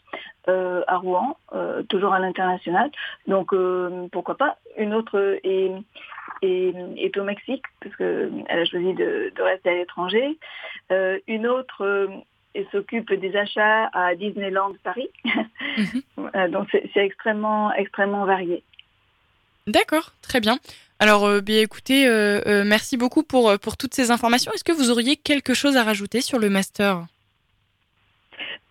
à 0.47 0.99
Rouen, 0.99 1.39
toujours 1.89 2.13
à 2.13 2.19
l'international. 2.19 2.91
Donc, 3.27 3.55
pourquoi 4.13 4.37
pas. 4.37 4.59
Une 4.77 4.93
autre 4.93 5.39
est, 5.43 5.73
est, 6.43 7.17
au 7.17 7.25
Mexique, 7.25 7.65
parce 7.81 7.97
qu'elle 7.97 8.45
a 8.47 8.65
choisi 8.67 8.93
de, 8.93 9.33
rester 9.39 9.71
à 9.71 9.75
l'étranger. 9.75 10.39
une 11.27 11.47
autre 11.47 12.11
s'occupe 12.71 13.11
des 13.15 13.35
achats 13.37 13.87
à 13.95 14.15
Disneyland 14.15 14.75
Paris. 14.83 15.09
Mhm. 15.79 16.51
donc 16.51 16.69
c'est 16.71 17.05
extrêmement 17.05 17.73
extrêmement 17.73 18.27
varié. 18.27 18.63
D'accord, 19.67 20.13
très 20.21 20.41
bien. 20.41 20.59
Alors, 20.99 21.25
euh, 21.25 21.41
bien 21.41 21.61
écoutez, 21.61 22.07
euh, 22.07 22.41
euh, 22.47 22.65
merci 22.67 22.99
beaucoup 22.99 23.23
pour, 23.23 23.59
pour 23.59 23.77
toutes 23.77 23.95
ces 23.95 24.11
informations. 24.11 24.53
Est-ce 24.53 24.65
que 24.65 24.73
vous 24.73 24.91
auriez 24.91 25.17
quelque 25.17 25.55
chose 25.55 25.77
à 25.77 25.85
rajouter 25.85 26.21
sur 26.21 26.39
le 26.39 26.51
master? 26.51 27.07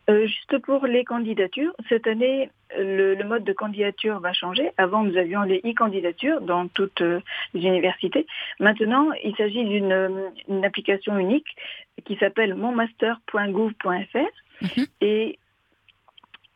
Juste 0.07 0.57
pour 0.59 0.85
les 0.85 1.05
candidatures, 1.05 1.73
cette 1.87 2.07
année, 2.07 2.49
le, 2.77 3.15
mode 3.23 3.45
de 3.45 3.53
candidature 3.53 4.19
va 4.19 4.33
changer. 4.33 4.69
Avant, 4.77 5.01
nous 5.01 5.17
avions 5.17 5.43
les 5.43 5.59
e-candidatures 5.59 6.41
dans 6.41 6.67
toutes 6.67 6.99
les 6.99 7.61
universités. 7.61 8.27
Maintenant, 8.59 9.11
il 9.23 9.33
s'agit 9.37 9.63
d'une 9.63 10.65
application 10.65 11.17
unique 11.17 11.47
qui 12.05 12.17
s'appelle 12.17 12.53
monmaster.gouv.fr 12.55 14.17
mhm. 14.61 14.85
et 14.99 15.39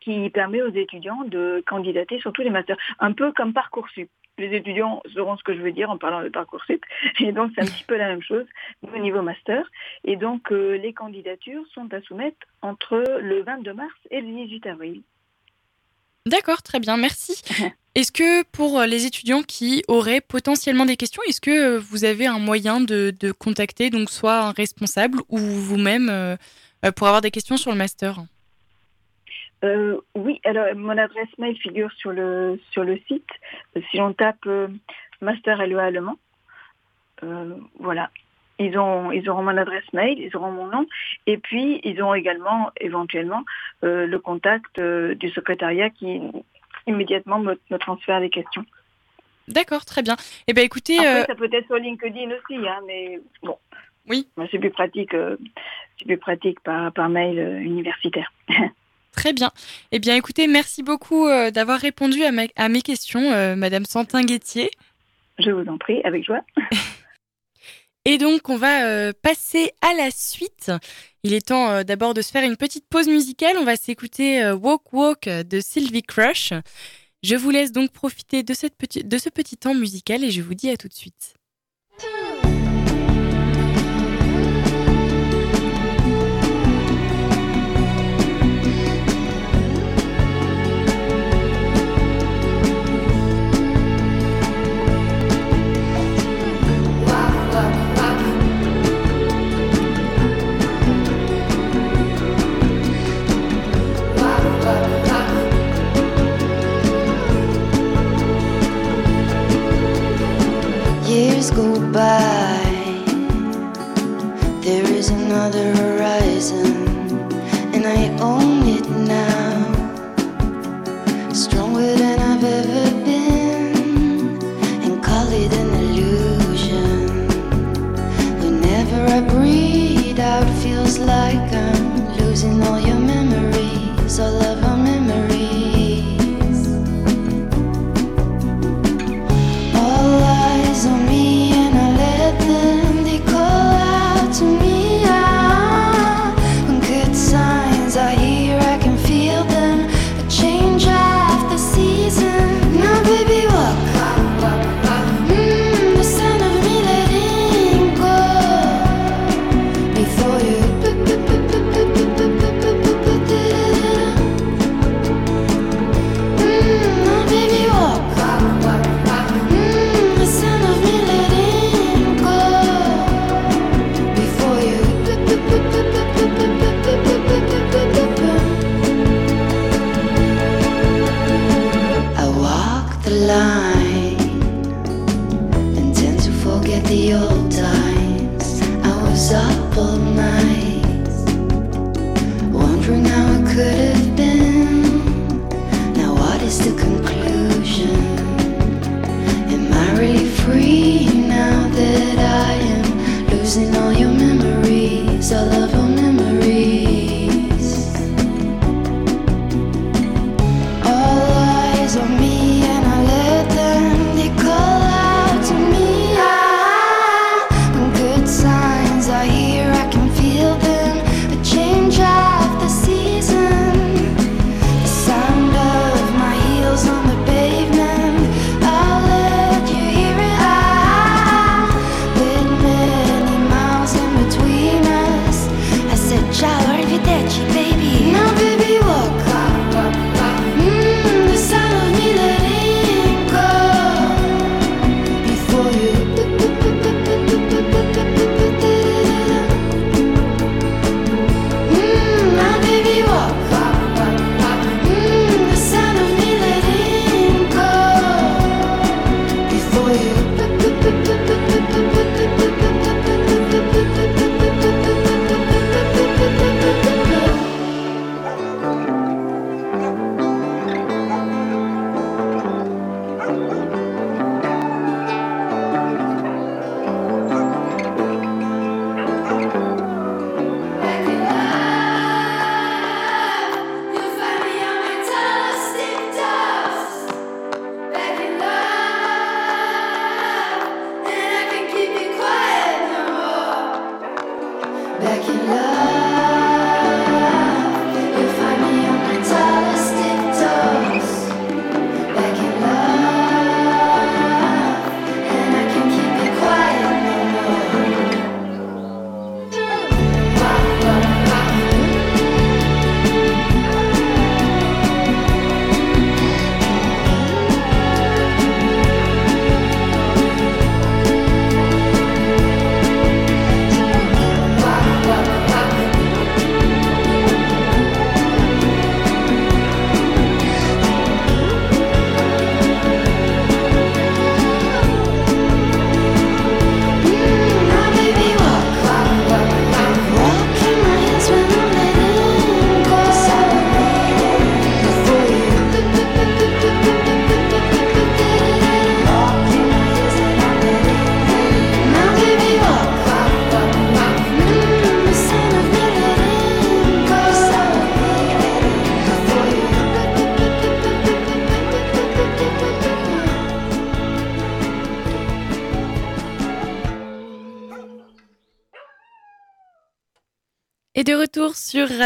qui 0.00 0.28
permet 0.28 0.60
aux 0.60 0.74
étudiants 0.74 1.24
de 1.24 1.62
candidater 1.66 2.20
sur 2.20 2.34
tous 2.34 2.42
les 2.42 2.50
masters, 2.50 2.76
un 2.98 3.12
peu 3.12 3.32
comme 3.32 3.54
Parcoursup 3.54 4.10
les 4.38 4.56
étudiants 4.56 5.02
sauront 5.14 5.36
ce 5.36 5.42
que 5.42 5.54
je 5.54 5.60
veux 5.60 5.72
dire 5.72 5.90
en 5.90 5.98
parlant 5.98 6.22
de 6.22 6.28
Parcoursup. 6.28 6.84
Et 7.20 7.32
donc, 7.32 7.52
c'est 7.54 7.62
un 7.62 7.66
petit 7.66 7.84
peu 7.84 7.96
la 7.96 8.08
même 8.08 8.22
chose 8.22 8.46
au 8.82 8.98
niveau 8.98 9.22
master. 9.22 9.64
Et 10.04 10.16
donc, 10.16 10.52
euh, 10.52 10.76
les 10.76 10.92
candidatures 10.92 11.64
sont 11.74 11.92
à 11.92 12.00
soumettre 12.02 12.38
entre 12.62 13.04
le 13.20 13.42
22 13.42 13.72
mars 13.72 13.94
et 14.10 14.20
le 14.20 14.26
18 14.26 14.66
avril. 14.66 15.02
D'accord, 16.26 16.62
très 16.62 16.78
bien, 16.78 16.96
merci. 16.96 17.42
Est-ce 17.94 18.12
que 18.12 18.44
pour 18.44 18.82
les 18.82 19.06
étudiants 19.06 19.42
qui 19.42 19.82
auraient 19.88 20.20
potentiellement 20.20 20.86
des 20.86 20.96
questions, 20.96 21.22
est-ce 21.26 21.40
que 21.40 21.78
vous 21.78 22.04
avez 22.04 22.26
un 22.26 22.38
moyen 22.38 22.80
de, 22.80 23.12
contacter 23.38 23.90
donc 23.90 24.10
soit 24.10 24.40
un 24.40 24.52
responsable 24.52 25.20
ou 25.28 25.38
vous-même 25.38 26.08
euh, 26.08 26.36
pour 26.94 27.08
avoir 27.08 27.22
des 27.22 27.32
questions 27.32 27.56
sur 27.56 27.72
le 27.72 27.76
master? 27.76 28.20
Euh, 29.64 30.00
oui, 30.14 30.40
alors 30.44 30.74
mon 30.76 30.96
adresse 30.96 31.28
mail 31.38 31.56
figure 31.56 31.90
sur 31.92 32.12
le 32.12 32.60
sur 32.70 32.84
le 32.84 32.98
site. 33.08 33.28
Si 33.90 34.00
on 34.00 34.12
tape 34.12 34.46
euh, 34.46 34.68
Master 35.20 35.66
LEA 35.66 35.80
Allemand, 35.80 36.16
euh, 37.24 37.56
voilà, 37.80 38.10
ils 38.60 38.78
ont 38.78 39.10
ils 39.10 39.28
auront 39.28 39.42
mon 39.42 39.56
adresse 39.56 39.92
mail, 39.92 40.18
ils 40.18 40.36
auront 40.36 40.52
mon 40.52 40.66
nom, 40.68 40.86
et 41.26 41.38
puis 41.38 41.80
ils 41.82 42.00
auront 42.00 42.14
également 42.14 42.70
éventuellement 42.80 43.42
le 43.82 44.16
contact 44.18 44.80
du 44.80 45.28
secrétariat 45.30 45.90
qui 45.90 46.20
immédiatement 46.86 47.38
me, 47.38 47.56
transfère 47.78 48.20
les 48.20 48.30
questions. 48.30 48.64
D'accord, 49.48 49.84
très 49.84 50.02
bien. 50.02 50.16
Eh 50.46 50.52
ben 50.52 50.64
écoutez, 50.64 50.98
Après, 50.98 51.24
ça 51.26 51.34
peut 51.34 51.48
être 51.50 51.66
sur 51.66 51.76
LinkedIn 51.76 52.30
aussi, 52.30 52.68
hein, 52.68 52.80
mais 52.86 53.20
bon. 53.42 53.56
Oui. 54.08 54.26
C'est 54.50 54.58
plus 54.58 54.70
pratique, 54.70 55.14
c'est 55.98 56.04
plus 56.06 56.16
pratique 56.16 56.60
par 56.60 56.92
par 56.92 57.08
mail 57.08 57.38
universitaire. 57.62 58.32
Très 59.12 59.32
bien. 59.32 59.50
Eh 59.92 59.98
bien, 59.98 60.16
écoutez, 60.16 60.46
merci 60.46 60.82
beaucoup 60.82 61.26
euh, 61.26 61.50
d'avoir 61.50 61.80
répondu 61.80 62.22
à, 62.24 62.30
à, 62.56 62.68
mes 62.68 62.82
questions, 62.82 63.32
euh, 63.32 63.56
Madame 63.56 63.84
Santin-Guettier. 63.84 64.70
Je 65.38 65.50
vous 65.50 65.68
en 65.68 65.78
prie, 65.78 66.00
avec 66.04 66.24
joie. 66.24 66.42
Et 68.04 68.16
donc, 68.16 68.48
on 68.48 68.56
va 68.56 68.86
euh, 68.86 69.12
passer 69.22 69.72
à 69.82 69.92
la 69.94 70.10
suite. 70.10 70.72
Il 71.24 71.34
est 71.34 71.48
temps 71.48 71.82
d'abord 71.82 72.14
de 72.14 72.22
se 72.22 72.30
faire 72.30 72.44
une 72.44 72.56
petite 72.56 72.88
pause 72.88 73.08
musicale. 73.08 73.56
On 73.58 73.64
va 73.64 73.76
s'écouter 73.76 74.50
Walk 74.52 74.92
Walk 74.92 75.28
de 75.28 75.60
Sylvie 75.60 76.02
Crush. 76.02 76.52
Je 77.22 77.34
vous 77.34 77.50
laisse 77.50 77.72
donc 77.72 77.90
profiter 77.90 78.42
de, 78.44 78.54
cette 78.54 78.74
de 79.06 79.18
ce 79.18 79.28
petit 79.28 79.56
temps 79.56 79.74
musical 79.74 80.22
et 80.22 80.30
je 80.30 80.40
vous 80.40 80.54
dis 80.54 80.70
à 80.70 80.76
tout 80.76 80.88
de 80.88 80.94
suite. 80.94 81.34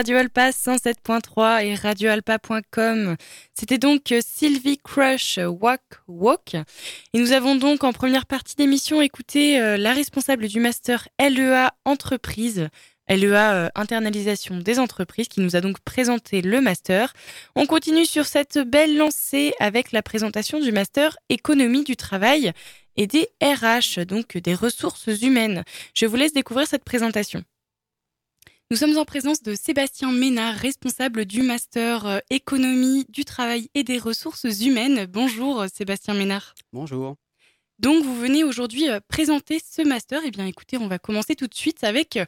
Radio 0.02 0.16
Alpa 0.16 0.50
107.3 0.50 1.64
et 1.64 1.76
radioalpa.com. 1.76 3.14
C'était 3.54 3.78
donc 3.78 4.10
euh, 4.10 4.18
Sylvie 4.20 4.78
Crush 4.78 5.38
euh, 5.38 5.46
Walk 5.46 5.80
Walk. 6.08 6.56
Et 7.14 7.20
nous 7.20 7.30
avons 7.30 7.54
donc 7.54 7.84
en 7.84 7.92
première 7.92 8.26
partie 8.26 8.56
d'émission 8.56 9.00
écouté 9.00 9.60
euh, 9.60 9.76
la 9.76 9.92
responsable 9.92 10.48
du 10.48 10.58
master 10.58 11.06
LEA 11.20 11.70
Entreprise, 11.84 12.68
LEA 13.08 13.70
Internalisation 13.76 14.58
des 14.58 14.80
entreprises, 14.80 15.28
qui 15.28 15.40
nous 15.40 15.54
a 15.54 15.60
donc 15.60 15.78
présenté 15.78 16.42
le 16.42 16.60
master. 16.60 17.12
On 17.54 17.66
continue 17.66 18.04
sur 18.04 18.26
cette 18.26 18.58
belle 18.58 18.96
lancée 18.96 19.54
avec 19.60 19.92
la 19.92 20.02
présentation 20.02 20.58
du 20.58 20.72
master 20.72 21.16
Économie 21.28 21.84
du 21.84 21.94
travail 21.94 22.50
et 22.96 23.06
des 23.06 23.28
RH, 23.40 24.04
donc 24.04 24.36
des 24.36 24.56
ressources 24.56 25.06
humaines. 25.22 25.62
Je 25.94 26.06
vous 26.06 26.16
laisse 26.16 26.32
découvrir 26.32 26.66
cette 26.66 26.82
présentation. 26.82 27.44
Nous 28.72 28.78
sommes 28.78 28.96
en 28.96 29.04
présence 29.04 29.42
de 29.42 29.54
Sébastien 29.54 30.10
Ménard, 30.12 30.54
responsable 30.54 31.26
du 31.26 31.42
master 31.42 32.06
euh, 32.06 32.18
économie 32.30 33.04
du 33.10 33.26
travail 33.26 33.68
et 33.74 33.84
des 33.84 33.98
ressources 33.98 34.46
humaines. 34.62 35.04
Bonjour 35.04 35.60
euh, 35.60 35.66
Sébastien 35.70 36.14
Ménard. 36.14 36.54
Bonjour. 36.72 37.16
Donc 37.80 38.02
vous 38.02 38.16
venez 38.16 38.44
aujourd'hui 38.44 38.88
euh, 38.88 38.98
présenter 39.08 39.58
ce 39.62 39.86
master. 39.86 40.22
Eh 40.24 40.30
bien 40.30 40.46
écoutez, 40.46 40.78
on 40.78 40.88
va 40.88 40.98
commencer 40.98 41.36
tout 41.36 41.48
de 41.48 41.54
suite 41.54 41.84
avec 41.84 42.18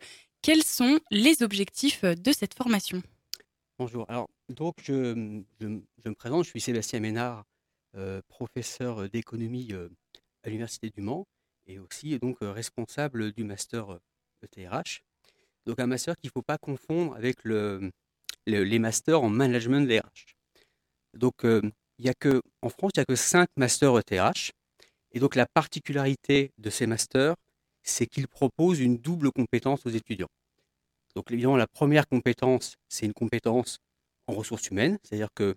quels 0.42 0.62
sont 0.62 1.00
les 1.11 1.42
objectifs 1.42 2.04
de 2.04 2.33
cette 2.33 2.52
formation? 2.52 3.02
Bonjour. 3.78 4.04
Alors, 4.11 4.28
donc, 4.50 4.74
je, 4.83 5.40
je- 5.62 5.78
je 6.04 6.09
me 6.11 6.14
présente, 6.14 6.44
je 6.44 6.50
suis 6.50 6.61
Sébastien 6.61 7.00
Ménard, 7.00 7.44
euh, 7.96 8.20
professeur 8.28 9.09
d'économie 9.09 9.68
euh, 9.72 9.88
à 10.42 10.48
l'Université 10.50 10.90
du 10.90 11.00
Mans 11.00 11.26
et 11.66 11.78
aussi 11.78 12.18
donc 12.18 12.42
euh, 12.42 12.52
responsable 12.52 13.33
du 13.33 13.44
master 13.44 13.98
ETRH. 14.42 15.00
Donc, 15.66 15.81
un 15.81 15.87
master 15.87 16.16
qu'il 16.16 16.29
ne 16.29 16.33
faut 16.33 16.42
pas 16.42 16.59
confondre 16.59 17.14
avec 17.16 17.44
le, 17.44 17.90
le- 18.46 18.64
les 18.64 18.79
masters 18.79 19.22
en 19.22 19.29
management 19.31 19.87
des 19.88 20.00
RH. 20.00 20.35
Donc, 21.14 21.44
euh, 21.44 21.62
il 21.98 22.07
y 22.07 22.11
a 22.11 22.14
que, 22.14 22.42
en 22.62 22.70
France, 22.70 22.92
il 22.96 23.00
n'y 23.00 23.03
a 23.03 23.07
que 23.07 23.16
5 23.16 23.48
masters 23.57 23.98
ETRH. 23.98 24.53
Et 25.12 25.20
donc, 25.20 25.37
la 25.37 25.46
particularité 25.46 26.53
de 26.59 26.70
ces 26.70 26.87
masters, 26.87 27.37
c'est 27.85 28.07
qu'ils 28.07 28.29
proposent 28.29 28.81
une 28.81 28.98
double 28.98 29.33
compétence 29.33 29.87
aux 29.87 29.90
étudiants. 29.90 30.29
Donc 31.16 31.31
évidemment, 31.31 31.57
la 31.57 31.66
première 31.66 32.07
compétence, 32.09 32.77
c'est 32.88 33.07
une 33.07 33.12
compétence 33.12 33.79
en 34.27 34.35
ressources 34.35 34.68
humaines, 34.68 34.98
c'est-à-dire 35.03 35.29
que 35.35 35.55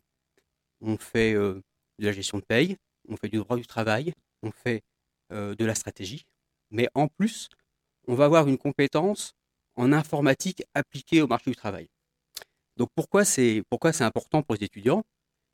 on 0.82 0.98
fait 0.98 1.34
euh, 1.34 1.62
de 2.00 2.06
la 2.06 2.12
gestion 2.12 2.40
de 2.40 2.44
paye, 2.46 2.78
on 3.10 3.18
fait 3.18 3.30
du 3.30 3.38
droit 3.38 3.58
du 3.58 3.66
travail, 3.68 4.14
on 4.44 4.52
fait 4.52 4.82
euh, 5.34 5.56
de 5.56 5.66
la 5.66 5.76
stratégie, 5.76 6.26
mais 6.72 6.90
en 6.96 7.08
plus, 7.08 7.50
on 8.08 8.16
va 8.16 8.26
avoir 8.26 8.48
une 8.48 8.58
compétence 8.58 9.34
en 9.78 9.94
informatique 9.94 10.64
appliquée 10.74 11.22
au 11.22 11.28
marché 11.28 11.52
du 11.52 11.56
travail. 11.56 11.88
Donc 12.78 12.90
pourquoi 12.96 13.26
c'est 13.26 13.64
important 14.02 14.44
pour 14.44 14.56
les 14.56 14.64
étudiants? 14.66 15.04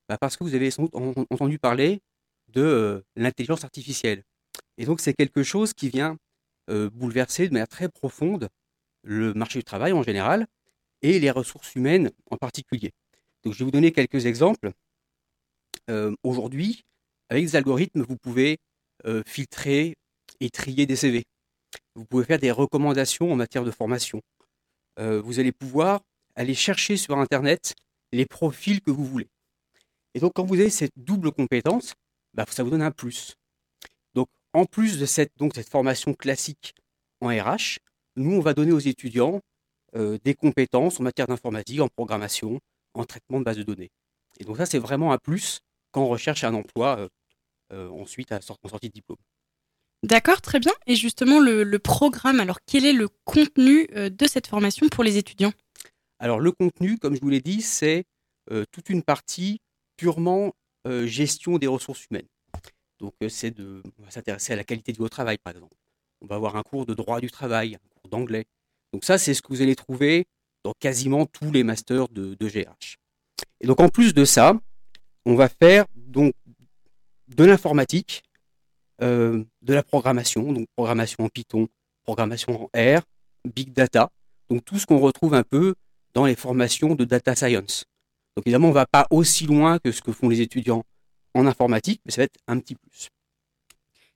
Bah, 0.09 0.17
Parce 0.19 0.37
que 0.37 0.43
vous 0.43 0.55
avez 0.55 0.71
sans 0.71 0.83
doute 0.83 0.95
en- 0.95 1.13
entendu 1.29 1.59
parler 1.59 2.01
de 2.49 2.61
euh, 2.61 3.01
l'intelligence 3.15 3.63
artificielle. 3.63 4.23
Et 4.77 4.85
donc 4.85 5.01
c'est 5.01 5.13
quelque 5.13 5.43
chose 5.43 5.73
qui 5.73 5.89
vient 5.89 6.17
euh, 6.69 6.89
bouleverser 6.89 7.47
de 7.47 7.53
manière 7.53 7.67
très 7.67 7.89
profonde 7.89 8.49
le 9.03 9.33
marché 9.33 9.59
du 9.59 9.65
travail 9.65 9.93
en 9.93 10.03
général 10.03 10.47
et 11.01 11.19
les 11.19 11.31
ressources 11.31 11.75
humaines 11.75 12.11
en 12.31 12.37
particulier. 12.37 12.91
Donc, 13.43 13.53
je 13.53 13.59
vais 13.59 13.65
vous 13.65 13.71
donner 13.71 13.91
quelques 13.91 14.25
exemples. 14.25 14.71
Euh, 15.89 16.15
Aujourd'hui, 16.23 16.83
avec 17.29 17.45
des 17.45 17.55
algorithmes, 17.55 18.01
vous 18.03 18.17
pouvez 18.17 18.57
filtrer 19.25 19.95
et 20.39 20.49
trier 20.49 20.85
des 20.85 20.95
CV. 20.95 21.23
Vous 21.95 22.05
pouvez 22.05 22.25
faire 22.25 22.39
des 22.39 22.51
recommandations 22.51 23.31
en 23.31 23.35
matière 23.35 23.63
de 23.63 23.71
formation. 23.71 24.21
Euh, 24.99 25.21
vous 25.21 25.39
allez 25.39 25.51
pouvoir 25.51 26.01
aller 26.35 26.55
chercher 26.55 26.97
sur 26.97 27.17
Internet 27.17 27.75
les 28.11 28.25
profils 28.25 28.81
que 28.81 28.91
vous 28.91 29.05
voulez. 29.05 29.27
Et 30.13 30.19
donc, 30.19 30.33
quand 30.35 30.43
vous 30.43 30.59
avez 30.59 30.69
cette 30.69 30.93
double 30.95 31.31
compétence, 31.31 31.93
bah, 32.33 32.45
ça 32.49 32.63
vous 32.63 32.69
donne 32.69 32.81
un 32.81 32.91
plus. 32.91 33.35
Donc, 34.13 34.27
en 34.53 34.65
plus 34.65 34.99
de 34.99 35.05
cette, 35.05 35.31
formation 35.69 36.13
classique 36.13 36.75
en 37.21 37.27
RH, 37.27 37.79
nous, 38.15 38.31
on 38.35 38.39
va 38.39 38.53
donner 38.53 38.71
aux 38.71 38.79
étudiants 38.79 39.41
euh, 39.95 40.17
des 40.23 40.33
compétences 40.35 40.99
en 40.99 41.03
matière 41.03 41.27
d'informatique, 41.27 41.79
en 41.79 41.87
programmation, 41.87 42.59
en 42.93 43.05
traitement 43.05 43.39
de 43.39 43.45
base 43.45 43.57
de 43.57 43.63
données. 43.63 43.89
Et 44.39 44.45
donc 44.45 44.57
ça, 44.57 44.65
c'est 44.65 44.79
vraiment 44.79 45.13
un 45.13 45.17
plus 45.17 45.61
quand 45.91 46.03
on 46.03 46.09
recherche 46.09 46.43
un 46.43 46.53
emploi 46.53 47.07
euh, 47.71 47.89
ensuite 47.89 48.31
en 48.31 48.41
sortie 48.41 48.89
de 48.89 48.93
diplôme. 48.93 49.17
D'accord, 50.03 50.41
très 50.41 50.59
bien. 50.59 50.73
Et 50.85 50.95
justement, 50.95 51.39
le, 51.39 51.79
programme, 51.79 52.41
alors 52.41 52.59
quel 52.65 52.85
est 52.85 52.93
le 52.93 53.07
contenu 53.23 53.87
euh, 53.95 54.09
de 54.09 54.27
cette 54.27 54.47
formation 54.47 54.89
pour 54.89 55.03
les 55.03 55.17
étudiants? 55.17 55.53
Alors 56.19 56.41
le 56.41 56.51
contenu, 56.51 56.97
comme 56.97 57.15
je 57.15 57.21
vous 57.21 57.29
l'ai 57.29 57.41
dit, 57.41 57.61
c'est 57.61 58.03
euh, 58.51 58.65
toute 58.71 58.89
une 58.89 59.01
partie 59.01 59.61
purement 59.95 60.53
euh, 60.87 61.07
gestion 61.07 61.57
des 61.57 61.67
ressources 61.67 62.05
humaines. 62.07 62.27
Donc 62.99 63.13
c'est 63.29 63.51
de, 63.51 63.81
s'intéresser 64.09 64.53
à 64.53 64.55
la 64.57 64.65
qualité 64.65 64.91
du 64.91 65.09
travail, 65.09 65.37
par 65.37 65.53
exemple. 65.53 65.75
On 66.21 66.27
va 66.27 66.35
avoir 66.35 66.57
un 66.57 66.63
cours 66.63 66.85
de 66.85 66.93
droit 66.93 67.21
du 67.21 67.31
travail, 67.31 67.75
un 67.75 67.99
cours 68.01 68.09
d'anglais. 68.09 68.45
Donc 68.91 69.05
ça, 69.05 69.17
c'est 69.17 69.33
ce 69.33 69.41
que 69.41 69.47
vous 69.49 69.61
allez 69.61 69.75
trouver 69.75 70.25
dans 70.63 70.73
quasiment 70.79 71.25
tous 71.25 71.51
les 71.51 71.63
masters 71.63 72.09
de, 72.09 72.35
de 72.35 72.47
GRH. 72.47 72.97
Et 73.61 73.67
donc 73.67 73.79
en 73.79 73.89
plus 73.89 74.13
de 74.13 74.25
ça, 74.25 74.53
on 75.25 75.35
va 75.35 75.47
faire 75.47 75.85
donc 75.95 76.33
de 77.29 77.43
l'informatique, 77.45 78.23
euh, 79.01 79.43
de 79.61 79.73
la 79.73 79.83
programmation, 79.83 80.51
donc 80.53 80.67
programmation 80.75 81.23
en 81.23 81.29
Python, 81.29 81.67
programmation 82.03 82.63
en 82.63 82.69
R, 82.75 83.01
big 83.55 83.73
data, 83.73 84.09
donc 84.49 84.63
tout 84.65 84.77
ce 84.77 84.85
qu'on 84.85 84.99
retrouve 84.99 85.33
un 85.33 85.43
peu 85.43 85.75
dans 86.13 86.25
les 86.25 86.35
formations 86.35 86.95
de 86.95 87.05
data 87.05 87.35
science. 87.35 87.85
Donc 88.35 88.45
évidemment, 88.45 88.67
on 88.67 88.71
ne 88.71 88.75
va 88.75 88.85
pas 88.85 89.07
aussi 89.09 89.45
loin 89.45 89.79
que 89.79 89.91
ce 89.91 90.01
que 90.01 90.11
font 90.11 90.29
les 90.29 90.41
étudiants 90.41 90.83
en 91.33 91.47
informatique, 91.47 92.01
mais 92.05 92.11
ça 92.11 92.21
va 92.21 92.25
être 92.25 92.37
un 92.47 92.59
petit 92.59 92.75
plus. 92.75 93.09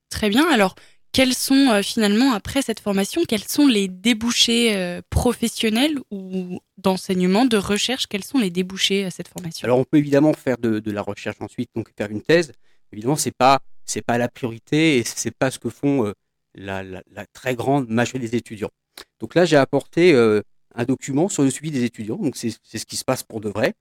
Très 0.10 0.30
bien. 0.30 0.48
Alors, 0.50 0.76
quels 1.12 1.34
sont 1.34 1.72
euh, 1.72 1.82
finalement, 1.82 2.34
après 2.34 2.62
cette 2.62 2.80
formation, 2.80 3.24
quels 3.28 3.44
sont 3.44 3.68
les 3.68 3.88
débouchés 3.88 4.76
euh, 4.76 5.02
professionnels 5.10 5.98
ou 6.12 6.60
d'enseignement, 6.78 7.46
de 7.46 7.58
recherche 7.58 8.08
Quels 8.08 8.24
sont 8.24 8.38
les 8.38 8.52
débouchés 8.52 9.06
à 9.06 9.12
cette 9.12 9.28
formation? 9.28 9.66
Alors 9.66 9.80
on 9.80 9.84
peut 9.84 9.98
évidemment 9.98 10.34
faire 10.34 10.58
de, 10.58 10.80
de 10.80 10.92
la 10.92 11.02
recherche 11.02 11.38
ensuite, 11.40 11.72
donc 11.76 11.92
faire 11.98 12.12
une 12.12 12.22
thèse. 12.22 12.52
Évidemment, 12.92 13.16
c'est 13.16 13.36
pas 13.36 13.60
c'est 13.88 14.02
pas 14.02 14.18
la 14.18 14.30
priorité 14.30 14.98
et 14.98 15.04
c'est 15.04 15.36
pas 15.36 15.52
ce 15.52 15.60
que 15.60 15.70
font 15.70 16.06
euh, 16.06 16.14
la, 16.56 17.02
très 17.34 17.56
grande 17.56 17.90
majorité 17.90 18.30
des 18.30 18.38
étudiants. 18.38 18.72
Donc 19.20 19.36
là, 19.36 19.46
j'ai 19.46 19.58
apporté 19.58 20.14
euh, 20.14 20.42
un 20.76 20.86
document 20.86 21.30
sur 21.30 21.44
le 21.44 21.50
suivi 21.50 21.72
des 21.72 21.84
étudiants. 21.84 22.18
Donc 22.18 22.36
c'est 22.36 22.52
ce 22.52 22.86
qui 22.86 22.98
se 22.98 23.06
passe 23.06 23.24
pour 23.24 23.42
de 23.42 23.50
vrai. 23.50 23.74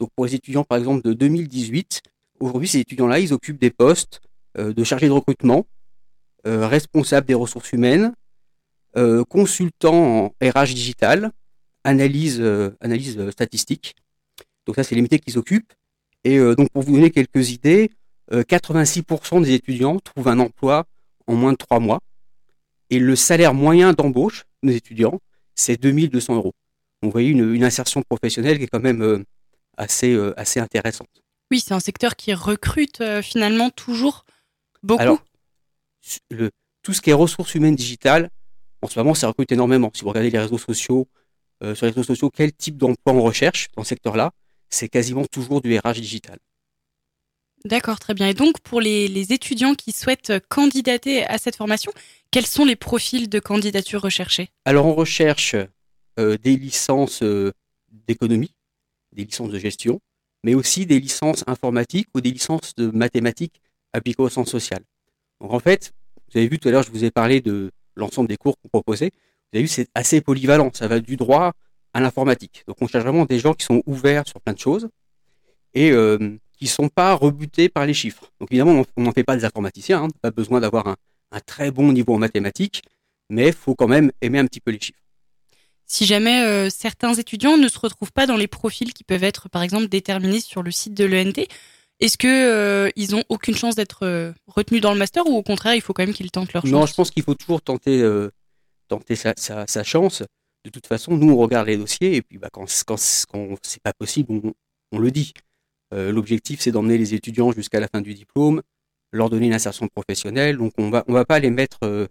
Donc 0.00 0.10
pour 0.16 0.26
les 0.26 0.34
étudiants, 0.34 0.64
par 0.64 0.78
exemple, 0.78 1.02
de 1.02 1.12
2018, 1.12 2.02
aujourd'hui, 2.40 2.68
ces 2.68 2.80
étudiants-là, 2.80 3.20
ils 3.20 3.32
occupent 3.32 3.60
des 3.60 3.70
postes 3.70 4.20
euh, 4.58 4.74
de 4.74 4.84
chargé 4.84 5.06
de 5.06 5.12
recrutement, 5.12 5.66
euh, 6.46 6.66
responsable 6.66 7.26
des 7.26 7.34
ressources 7.34 7.72
humaines, 7.72 8.12
euh, 8.96 9.24
consultant 9.24 9.94
en 9.94 10.34
RH 10.42 10.74
digital, 10.74 11.30
analyse, 11.84 12.40
analyse 12.80 13.30
statistique. 13.30 13.94
Donc 14.66 14.76
ça, 14.76 14.84
c'est 14.84 14.94
les 14.94 15.02
métiers 15.02 15.18
qu'ils 15.18 15.38
occupent. 15.38 15.72
Et 16.24 16.38
donc 16.38 16.70
pour 16.70 16.82
vous 16.82 16.92
donner 16.92 17.10
quelques 17.10 17.50
idées, 17.50 17.90
86% 18.32 19.42
des 19.42 19.52
étudiants 19.52 19.98
trouvent 19.98 20.28
un 20.28 20.38
emploi 20.38 20.84
en 21.26 21.34
moins 21.34 21.52
de 21.52 21.56
trois 21.56 21.80
mois. 21.80 22.00
Et 22.90 22.98
le 22.98 23.16
salaire 23.16 23.54
moyen 23.54 23.92
d'embauche 23.92 24.44
des 24.62 24.76
étudiants, 24.76 25.20
c'est 25.54 25.80
2200 25.80 26.36
euros. 26.36 26.54
Donc 27.02 27.10
vous 27.10 27.12
voyez 27.12 27.30
une, 27.30 27.52
une 27.52 27.64
insertion 27.64 28.02
professionnelle 28.02 28.58
qui 28.58 28.64
est 28.64 28.68
quand 28.68 28.80
même 28.80 29.02
euh, 29.02 29.24
assez, 29.76 30.12
euh, 30.12 30.38
assez 30.38 30.60
intéressante. 30.60 31.08
Oui, 31.50 31.60
c'est 31.60 31.74
un 31.74 31.80
secteur 31.80 32.16
qui 32.16 32.32
recrute 32.32 33.00
euh, 33.00 33.22
finalement 33.22 33.70
toujours 33.70 34.24
beaucoup. 34.82 35.02
Alors, 35.02 35.22
le, 36.30 36.50
tout 36.82 36.92
ce 36.92 37.00
qui 37.00 37.10
est 37.10 37.14
ressources 37.14 37.54
humaines 37.54 37.76
digitales, 37.76 38.30
en 38.80 38.88
ce 38.88 38.98
moment, 38.98 39.14
ça 39.14 39.28
recrute 39.28 39.52
énormément. 39.52 39.90
Si 39.94 40.02
vous 40.02 40.08
regardez 40.08 40.30
les 40.30 40.38
réseaux 40.38 40.58
sociaux, 40.58 41.08
euh, 41.62 41.74
sur 41.74 41.86
les 41.86 41.92
réseaux 41.92 42.04
sociaux, 42.04 42.30
quel 42.30 42.52
type 42.52 42.76
d'emploi 42.76 43.12
on 43.12 43.22
recherche 43.22 43.68
dans 43.76 43.84
ce 43.84 43.90
secteur-là, 43.90 44.32
c'est 44.70 44.88
quasiment 44.88 45.24
toujours 45.26 45.60
du 45.60 45.78
RH 45.78 45.94
digital. 45.94 46.38
D'accord, 47.64 48.00
très 48.00 48.14
bien. 48.14 48.28
Et 48.28 48.34
donc, 48.34 48.60
pour 48.60 48.80
les, 48.80 49.08
les 49.08 49.32
étudiants 49.32 49.74
qui 49.74 49.92
souhaitent 49.92 50.30
euh, 50.30 50.40
candidater 50.48 51.24
à 51.26 51.38
cette 51.38 51.56
formation, 51.56 51.92
quels 52.30 52.46
sont 52.46 52.64
les 52.64 52.76
profils 52.76 53.28
de 53.28 53.38
candidature 53.38 54.02
recherchés? 54.02 54.48
Alors, 54.64 54.86
on 54.86 54.94
recherche 54.94 55.54
euh, 56.18 56.36
des 56.38 56.56
licences 56.56 57.22
euh, 57.22 57.52
d'économie, 58.08 58.54
des 59.12 59.24
licences 59.24 59.50
de 59.50 59.58
gestion, 59.58 60.00
mais 60.42 60.54
aussi 60.54 60.86
des 60.86 60.98
licences 60.98 61.44
informatiques 61.46 62.08
ou 62.14 62.20
des 62.20 62.32
licences 62.32 62.74
de 62.74 62.90
mathématiques 62.90 63.60
appliquées 63.92 64.22
au 64.22 64.28
sens 64.28 64.50
social. 64.50 64.80
Donc, 65.40 65.52
en 65.52 65.60
fait, 65.60 65.92
vous 66.28 66.38
avez 66.38 66.48
vu 66.48 66.58
tout 66.58 66.68
à 66.68 66.72
l'heure, 66.72 66.82
je 66.82 66.90
vous 66.90 67.04
ai 67.04 67.10
parlé 67.10 67.40
de 67.40 67.70
l'ensemble 67.94 68.28
des 68.28 68.36
cours 68.36 68.56
qu'on 68.58 68.68
proposait. 68.68 69.10
Vous 69.52 69.58
avez 69.58 69.62
vu, 69.62 69.68
c'est 69.68 69.88
assez 69.94 70.20
polyvalent. 70.20 70.70
Ça 70.72 70.88
va 70.88 70.98
du 70.98 71.16
droit 71.16 71.52
à 71.94 72.00
l'informatique. 72.00 72.64
Donc, 72.66 72.78
on 72.80 72.88
cherche 72.88 73.04
vraiment 73.04 73.24
des 73.24 73.38
gens 73.38 73.54
qui 73.54 73.64
sont 73.64 73.82
ouverts 73.86 74.26
sur 74.26 74.40
plein 74.40 74.54
de 74.54 74.58
choses 74.58 74.88
et 75.74 75.90
euh, 75.90 76.38
qui 76.62 76.68
sont 76.68 76.88
pas 76.88 77.14
rebutés 77.14 77.68
par 77.68 77.86
les 77.86 77.92
chiffres. 77.92 78.30
Donc, 78.38 78.52
évidemment, 78.52 78.84
on 78.96 79.02
n'en 79.02 79.10
fait 79.10 79.24
pas 79.24 79.34
des 79.34 79.44
informaticiens. 79.44 80.04
Hein, 80.04 80.08
pas 80.20 80.30
besoin 80.30 80.60
d'avoir 80.60 80.86
un, 80.86 80.96
un 81.32 81.40
très 81.40 81.72
bon 81.72 81.92
niveau 81.92 82.14
en 82.14 82.18
mathématiques, 82.18 82.84
mais 83.30 83.48
il 83.48 83.52
faut 83.52 83.74
quand 83.74 83.88
même 83.88 84.12
aimer 84.20 84.38
un 84.38 84.46
petit 84.46 84.60
peu 84.60 84.70
les 84.70 84.78
chiffres. 84.78 85.00
Si 85.86 86.06
jamais 86.06 86.44
euh, 86.44 86.70
certains 86.70 87.14
étudiants 87.14 87.56
ne 87.56 87.66
se 87.66 87.80
retrouvent 87.80 88.12
pas 88.12 88.28
dans 88.28 88.36
les 88.36 88.46
profils 88.46 88.92
qui 88.92 89.02
peuvent 89.02 89.24
être, 89.24 89.48
par 89.48 89.62
exemple, 89.62 89.88
déterminés 89.88 90.38
sur 90.38 90.62
le 90.62 90.70
site 90.70 90.94
de 90.94 91.04
l'ENT, 91.04 91.48
est-ce 91.98 92.16
que 92.16 92.28
euh, 92.28 92.90
ils 92.94 93.16
ont 93.16 93.24
aucune 93.28 93.56
chance 93.56 93.74
d'être 93.74 94.06
euh, 94.06 94.32
retenus 94.46 94.80
dans 94.80 94.92
le 94.92 95.00
master 95.00 95.26
ou 95.26 95.36
au 95.36 95.42
contraire, 95.42 95.74
il 95.74 95.80
faut 95.80 95.92
quand 95.92 96.06
même 96.06 96.14
qu'ils 96.14 96.30
tentent 96.30 96.52
leur 96.52 96.62
chance? 96.62 96.70
Non, 96.70 96.86
je 96.86 96.94
pense 96.94 97.10
qu'il 97.10 97.24
faut 97.24 97.34
toujours 97.34 97.60
tenter, 97.60 98.00
euh, 98.02 98.30
tenter 98.86 99.16
sa, 99.16 99.34
sa, 99.36 99.66
sa 99.66 99.82
chance. 99.82 100.22
De 100.64 100.70
toute 100.70 100.86
façon, 100.86 101.16
nous, 101.16 101.32
on 101.32 101.38
regarde 101.38 101.66
les 101.66 101.76
dossiers 101.76 102.14
et 102.14 102.22
puis 102.22 102.38
bah, 102.38 102.50
quand, 102.52 102.66
quand, 102.86 103.00
quand 103.32 103.56
c'est 103.62 103.82
pas 103.82 103.92
possible, 103.92 104.32
on, 104.32 104.52
on 104.92 104.98
le 105.00 105.10
dit. 105.10 105.32
Euh, 105.92 106.10
L'objectif, 106.12 106.60
c'est 106.60 106.72
d'emmener 106.72 106.98
les 106.98 107.14
étudiants 107.14 107.52
jusqu'à 107.52 107.80
la 107.80 107.88
fin 107.88 108.00
du 108.00 108.14
diplôme, 108.14 108.62
leur 109.12 109.28
donner 109.30 109.46
une 109.46 109.54
insertion 109.54 109.88
professionnelle. 109.88 110.56
Donc, 110.56 110.72
on 110.78 110.90
va, 110.90 111.04
on 111.08 111.12
va 111.12 111.24
pas 111.24 111.38
les 111.38 111.50
mettre 111.50 111.78
euh, 111.84 112.06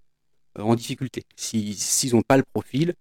en 0.60 0.76
difficulté. 0.76 1.24
Si- 1.36 1.74
S'ils 1.74 2.14
n'ont 2.14 2.22
pas 2.22 2.38
le 2.38 2.44
profil, 2.44 2.94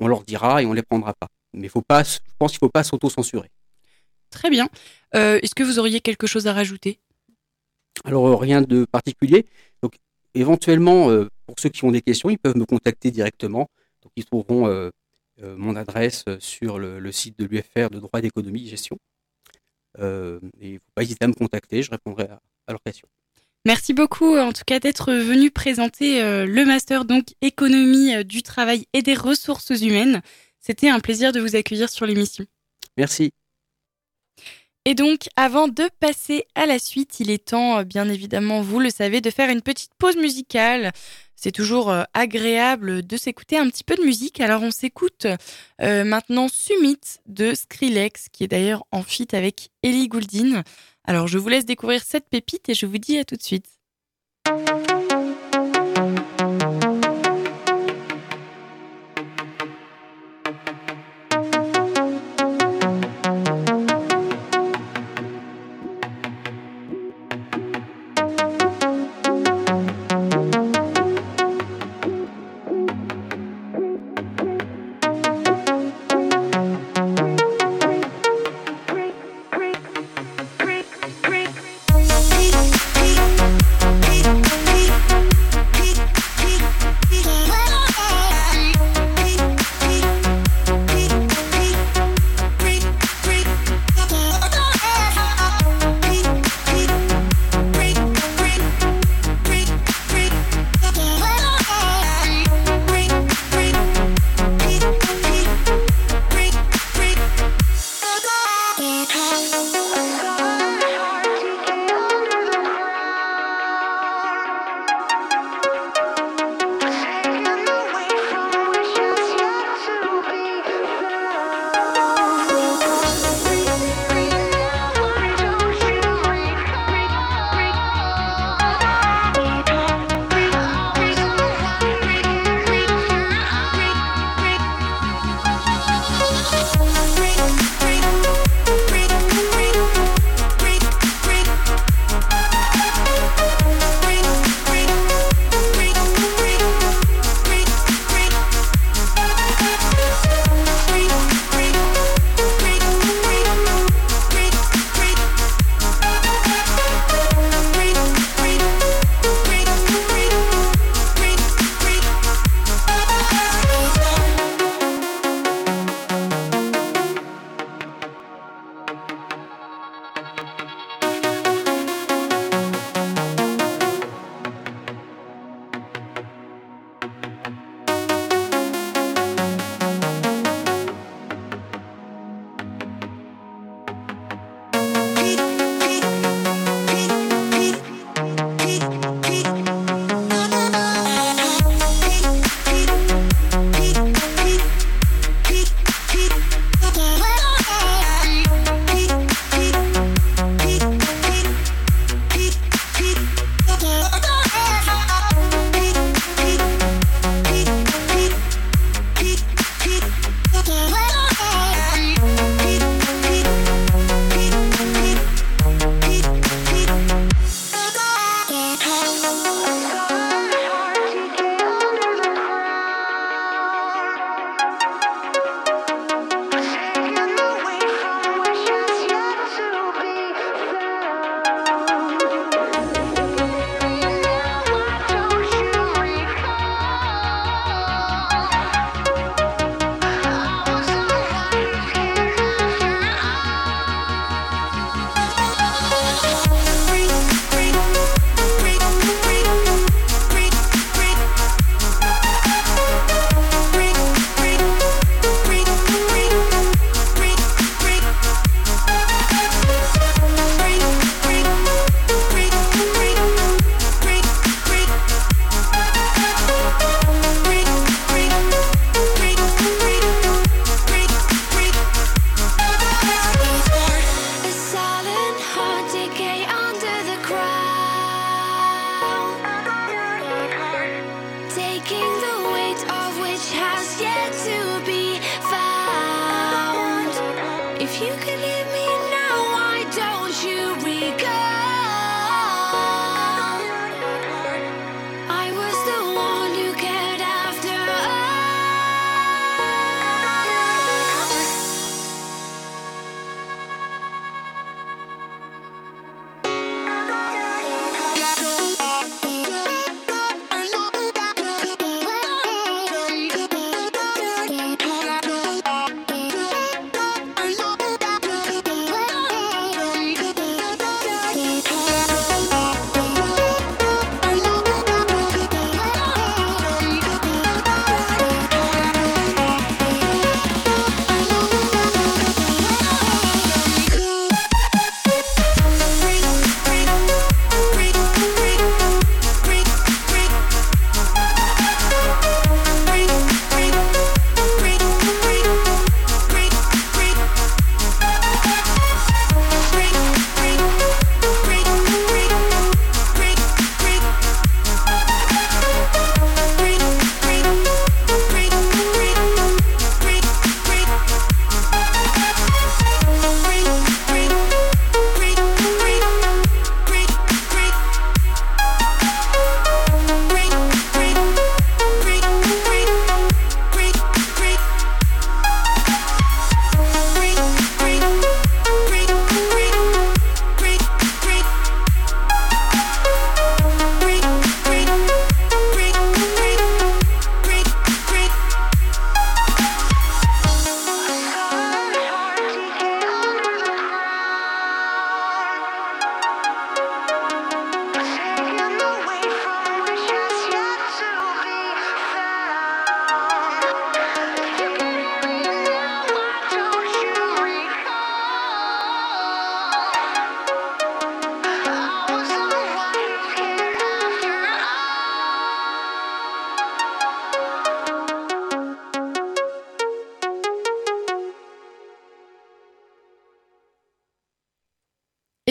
on 0.00 0.06
leur 0.08 0.22
dira 0.22 0.62
et 0.62 0.66
on 0.66 0.72
les 0.72 0.82
prendra 0.82 1.12
pas. 1.14 1.28
Mais 1.52 1.68
faut 1.68 1.82
pas, 1.82 2.02
je 2.02 2.18
pense 2.38 2.52
qu'il 2.52 2.58
faut 2.60 2.70
pas 2.70 2.82
s'auto-censurer. 2.82 3.50
Très 4.30 4.48
bien. 4.48 4.68
Euh, 5.14 5.38
est-ce 5.42 5.54
que 5.54 5.62
vous 5.62 5.78
auriez 5.78 6.00
quelque 6.00 6.26
chose 6.26 6.46
à 6.46 6.54
rajouter? 6.54 6.98
Alors, 8.04 8.40
rien 8.40 8.62
de 8.62 8.86
particulier. 8.86 9.44
Donc, 9.82 9.96
éventuellement, 10.34 11.10
euh, 11.10 11.28
pour 11.46 11.56
ceux 11.60 11.68
qui 11.68 11.84
ont 11.84 11.92
des 11.92 12.00
questions, 12.00 12.30
ils 12.30 12.38
peuvent 12.38 12.56
me 12.56 12.64
contacter 12.64 13.10
directement. 13.10 13.68
Donc, 14.02 14.12
ils 14.16 14.24
trouveront 14.24 14.66
euh, 14.66 14.90
mon 15.42 15.76
adresse 15.76 16.24
sur 16.38 16.78
le, 16.78 16.98
le 16.98 17.12
site 17.12 17.38
de 17.38 17.44
l'UFR 17.44 17.90
de 17.90 17.98
droit 17.98 18.20
d'économie 18.22 18.64
et 18.64 18.70
gestion. 18.70 18.96
Euh, 19.98 20.40
et 20.60 20.68
il 20.68 20.74
ne 20.74 20.78
faut 20.78 20.92
pas 20.94 21.02
hésiter 21.02 21.24
à 21.24 21.28
me 21.28 21.34
contacter, 21.34 21.82
je 21.82 21.90
répondrai 21.90 22.24
à, 22.24 22.40
à 22.66 22.72
leurs 22.72 22.82
questions. 22.82 23.08
Merci 23.64 23.94
beaucoup, 23.94 24.36
en 24.36 24.52
tout 24.52 24.64
cas, 24.66 24.80
d'être 24.80 25.12
venu 25.12 25.50
présenter 25.50 26.20
euh, 26.20 26.46
le 26.46 26.64
master 26.64 27.04
donc 27.04 27.26
économie 27.42 28.14
euh, 28.14 28.24
du 28.24 28.42
travail 28.42 28.86
et 28.92 29.02
des 29.02 29.14
ressources 29.14 29.70
humaines. 29.70 30.20
C'était 30.58 30.88
un 30.88 30.98
plaisir 30.98 31.32
de 31.32 31.40
vous 31.40 31.54
accueillir 31.54 31.88
sur 31.88 32.04
l'émission. 32.06 32.44
Merci. 32.96 33.32
Et 34.84 34.94
donc, 34.94 35.28
avant 35.36 35.68
de 35.68 35.88
passer 36.00 36.44
à 36.56 36.66
la 36.66 36.80
suite, 36.80 37.20
il 37.20 37.30
est 37.30 37.46
temps, 37.46 37.78
euh, 37.78 37.84
bien 37.84 38.08
évidemment, 38.08 38.62
vous 38.62 38.80
le 38.80 38.90
savez, 38.90 39.20
de 39.20 39.30
faire 39.30 39.48
une 39.48 39.62
petite 39.62 39.92
pause 39.96 40.16
musicale. 40.16 40.90
C'est 41.36 41.52
toujours 41.52 41.90
euh, 41.90 42.02
agréable 42.14 43.06
de 43.06 43.16
s'écouter 43.16 43.58
un 43.58 43.68
petit 43.68 43.84
peu 43.84 43.94
de 43.94 44.02
musique. 44.02 44.40
Alors, 44.40 44.62
on 44.62 44.72
s'écoute 44.72 45.26
euh, 45.80 46.04
maintenant 46.04 46.48
Summit 46.48 46.98
de 47.26 47.54
Skrillex, 47.54 48.28
qui 48.32 48.42
est 48.42 48.48
d'ailleurs 48.48 48.84
en 48.90 49.02
feat 49.02 49.34
avec 49.34 49.70
Ellie 49.84 50.08
Goulding. 50.08 50.62
Alors, 51.04 51.28
je 51.28 51.38
vous 51.38 51.48
laisse 51.48 51.64
découvrir 51.64 52.02
cette 52.02 52.28
pépite 52.28 52.68
et 52.68 52.74
je 52.74 52.86
vous 52.86 52.98
dis 52.98 53.18
à 53.18 53.24
tout 53.24 53.36
de 53.36 53.42
suite. 53.42 53.66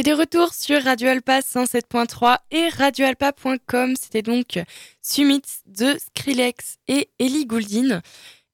Et 0.02 0.04
de 0.04 0.14
retour 0.14 0.52
sur 0.52 0.84
Radio 0.84 1.10
Alpa 1.10 1.42
107.3 1.42 2.40
et 2.50 2.70
radioalpa.com, 2.70 3.94
c'était 3.96 4.24
donc 4.24 4.58
Summit 5.00 5.44
de 5.68 5.96
Skrillex 5.96 6.78
et 6.88 7.12
Ellie 7.20 7.46
Gouldin. 7.46 8.02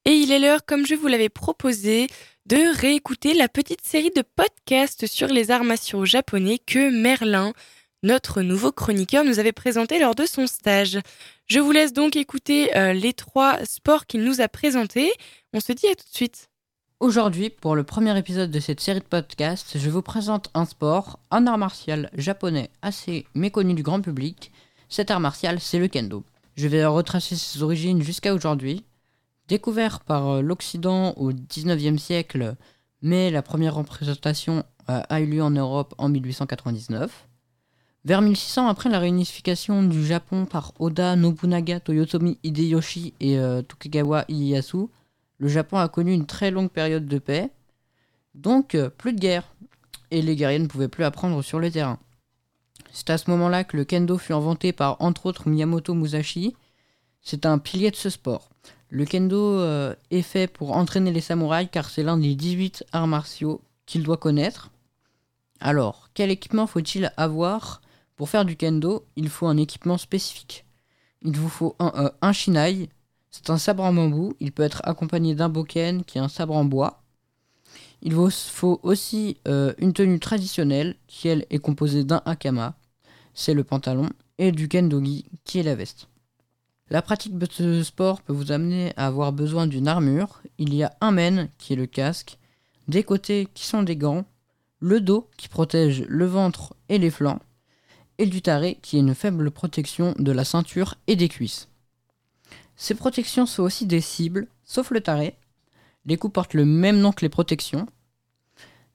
Et 0.03 0.11
il 0.11 0.33
est 0.33 0.39
l'heure, 0.39 0.65
comme 0.65 0.85
je 0.85 0.93
vous 0.93 1.07
l'avais 1.07 1.29
proposé, 1.29 2.07
de 2.47 2.77
réécouter 2.77 3.33
la 3.33 3.47
petite 3.47 3.79
série 3.81 4.11
de 4.13 4.23
podcasts 4.23 5.07
sur 5.07 5.29
les 5.29 5.49
arts 5.49 5.63
japonais 6.03 6.59
que 6.59 6.89
Merlin, 6.89 7.53
notre 8.03 8.41
nouveau 8.41 8.73
chroniqueur, 8.73 9.23
nous 9.23 9.39
avait 9.39 9.53
présenté 9.53 9.99
lors 9.99 10.15
de 10.15 10.25
son 10.25 10.47
stage. 10.47 10.99
Je 11.45 11.61
vous 11.61 11.71
laisse 11.71 11.93
donc 11.93 12.17
écouter 12.17 12.75
euh, 12.75 12.91
les 12.91 13.13
trois 13.13 13.57
sports 13.63 14.05
qu'il 14.05 14.25
nous 14.25 14.41
a 14.41 14.49
présentés. 14.49 15.13
On 15.53 15.61
se 15.61 15.71
dit 15.71 15.87
à 15.87 15.95
tout 15.95 16.09
de 16.11 16.13
suite. 16.13 16.49
Aujourd'hui, 16.99 17.51
pour 17.51 17.75
le 17.75 17.83
premier 17.83 18.17
épisode 18.17 18.49
de 18.49 18.59
cette 18.59 18.79
série 18.79 19.01
de 19.01 19.05
podcasts, 19.05 19.77
je 19.77 19.89
vous 19.91 20.01
présente 20.01 20.49
un 20.55 20.65
sport, 20.65 21.19
un 21.29 21.45
art 21.45 21.59
martial 21.59 22.09
japonais 22.15 22.71
assez 22.81 23.27
méconnu 23.35 23.75
du 23.75 23.83
grand 23.83 24.01
public. 24.01 24.51
Cet 24.89 25.11
art 25.11 25.19
martial, 25.19 25.59
c'est 25.59 25.77
le 25.77 25.89
kendo. 25.89 26.23
Je 26.55 26.67
vais 26.67 26.83
retracer 26.85 27.35
ses 27.35 27.61
origines 27.61 28.01
jusqu'à 28.01 28.33
aujourd'hui. 28.33 28.83
Découvert 29.47 29.99
par 29.99 30.27
euh, 30.27 30.41
l'Occident 30.41 31.13
au 31.17 31.31
19e 31.33 31.99
siècle, 31.99 32.55
mais 33.03 33.29
la 33.29 33.43
première 33.43 33.75
représentation 33.75 34.63
euh, 34.89 35.01
a 35.07 35.21
eu 35.21 35.27
lieu 35.27 35.43
en 35.43 35.51
Europe 35.51 35.93
en 35.99 36.09
1899. 36.09 37.27
Vers 38.05 38.23
1600, 38.23 38.67
après 38.67 38.89
la 38.89 38.97
réunification 38.97 39.83
du 39.83 40.03
Japon 40.03 40.47
par 40.47 40.73
Oda 40.79 41.15
Nobunaga, 41.15 41.79
Toyotomi 41.79 42.39
Hideyoshi 42.41 43.13
et 43.19 43.37
euh, 43.37 43.61
Tokugawa 43.61 44.25
Ieyasu, 44.29 44.89
le 45.37 45.47
Japon 45.47 45.77
a 45.77 45.87
connu 45.87 46.13
une 46.13 46.25
très 46.25 46.51
longue 46.51 46.71
période 46.71 47.07
de 47.07 47.19
paix, 47.19 47.51
donc 48.35 48.75
euh, 48.75 48.89
plus 48.89 49.13
de 49.13 49.19
guerre, 49.19 49.55
et 50.11 50.21
les 50.21 50.35
guerriers 50.35 50.59
ne 50.59 50.67
pouvaient 50.67 50.87
plus 50.87 51.03
apprendre 51.03 51.41
sur 51.41 51.59
le 51.59 51.71
terrain. 51.71 51.99
C'est 52.91 53.09
à 53.09 53.17
ce 53.17 53.29
moment-là 53.29 53.63
que 53.63 53.77
le 53.77 53.85
kendo 53.85 54.17
fut 54.17 54.33
inventé 54.33 54.71
par 54.71 55.01
entre 55.01 55.25
autres 55.25 55.49
Miyamoto 55.49 55.93
Musashi. 55.93 56.55
C'est 57.21 57.45
un 57.45 57.57
pilier 57.57 57.91
de 57.91 57.95
ce 57.95 58.09
sport. 58.09 58.49
Le 58.89 59.05
kendo 59.05 59.59
euh, 59.59 59.93
est 60.11 60.21
fait 60.21 60.47
pour 60.47 60.75
entraîner 60.75 61.11
les 61.11 61.21
samouraïs 61.21 61.69
car 61.71 61.89
c'est 61.89 62.03
l'un 62.03 62.17
des 62.17 62.35
18 62.35 62.85
arts 62.93 63.07
martiaux 63.07 63.61
qu'il 63.85 64.03
doit 64.03 64.17
connaître. 64.17 64.71
Alors, 65.59 66.09
quel 66.13 66.31
équipement 66.31 66.67
faut-il 66.67 67.11
avoir 67.17 67.81
pour 68.15 68.29
faire 68.29 68.45
du 68.45 68.55
kendo? 68.55 69.05
Il 69.15 69.29
faut 69.29 69.47
un 69.47 69.57
équipement 69.57 69.97
spécifique. 69.97 70.65
Il 71.23 71.35
vous 71.37 71.49
faut 71.49 71.75
un, 71.79 71.91
euh, 71.95 72.09
un 72.21 72.31
shinai, 72.31 72.89
c'est 73.31 73.49
un 73.49 73.57
sabre 73.57 73.83
en 73.83 73.93
bambou, 73.93 74.33
il 74.39 74.51
peut 74.51 74.63
être 74.63 74.81
accompagné 74.83 75.35
d'un 75.35 75.49
boken 75.49 76.03
qui 76.03 76.17
est 76.17 76.21
un 76.21 76.29
sabre 76.29 76.55
en 76.55 76.65
bois. 76.65 77.03
Il 78.01 78.13
vous 78.13 78.29
faut 78.29 78.79
aussi 78.83 79.37
euh, 79.47 79.73
une 79.79 79.93
tenue 79.93 80.19
traditionnelle 80.19 80.95
qui 81.07 81.27
est 81.27 81.59
composée 81.59 82.03
d'un 82.03 82.21
hakama, 82.25 82.75
c'est 83.33 83.53
le 83.53 83.63
pantalon, 83.63 84.09
et 84.37 84.51
du 84.51 84.67
kendogi 84.67 85.25
qui 85.43 85.59
est 85.59 85.63
la 85.63 85.75
veste. 85.75 86.07
La 86.89 87.01
pratique 87.01 87.37
de 87.37 87.47
ce 87.51 87.83
sport 87.83 88.21
peut 88.21 88.33
vous 88.33 88.51
amener 88.51 88.93
à 88.95 89.07
avoir 89.07 89.33
besoin 89.33 89.67
d'une 89.67 89.89
armure. 89.89 90.41
Il 90.57 90.73
y 90.73 90.83
a 90.83 90.95
un 91.01 91.11
men 91.11 91.49
qui 91.57 91.73
est 91.73 91.75
le 91.77 91.85
casque, 91.85 92.37
des 92.87 93.03
côtés 93.03 93.47
qui 93.53 93.65
sont 93.65 93.83
des 93.83 93.97
gants, 93.97 94.25
le 94.79 95.01
dos 95.01 95.29
qui 95.37 95.49
protège 95.49 96.05
le 96.07 96.25
ventre 96.25 96.75
et 96.87 96.97
les 96.97 97.09
flancs, 97.09 97.41
et 98.19 98.25
du 98.25 98.41
taré 98.41 98.77
qui 98.81 98.97
est 98.97 99.01
une 99.01 99.15
faible 99.15 99.51
protection 99.51 100.13
de 100.17 100.31
la 100.31 100.45
ceinture 100.45 100.95
et 101.07 101.15
des 101.15 101.27
cuisses. 101.27 101.67
Ces 102.77 102.93
protections 102.93 103.47
sont 103.47 103.63
aussi 103.63 103.87
des 103.87 104.01
cibles, 104.01 104.47
sauf 104.63 104.91
le 104.91 105.01
taré. 105.01 105.35
Les 106.05 106.15
coups 106.15 106.33
portent 106.33 106.53
le 106.53 106.63
même 106.63 106.99
nom 106.99 107.11
que 107.11 107.25
les 107.25 107.29
protections. 107.29 107.87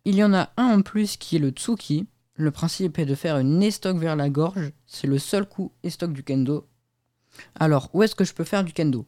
Il 0.04 0.14
y 0.14 0.24
en 0.24 0.32
a 0.32 0.50
un 0.56 0.78
en 0.78 0.82
plus 0.82 1.16
qui 1.16 1.36
est 1.36 1.40
le 1.40 1.50
tsuki. 1.50 2.06
Le 2.34 2.50
principe 2.52 2.98
est 2.98 3.06
de 3.06 3.16
faire 3.16 3.38
une 3.38 3.62
estoc 3.62 3.98
vers 3.98 4.16
la 4.16 4.30
gorge. 4.30 4.72
C'est 4.86 5.08
le 5.08 5.18
seul 5.18 5.46
coup 5.46 5.72
estoc 5.82 6.12
du 6.12 6.22
kendo. 6.22 6.66
Alors, 7.56 7.90
où 7.92 8.02
est-ce 8.02 8.14
que 8.14 8.24
je 8.24 8.32
peux 8.32 8.44
faire 8.44 8.64
du 8.64 8.72
kendo? 8.72 9.04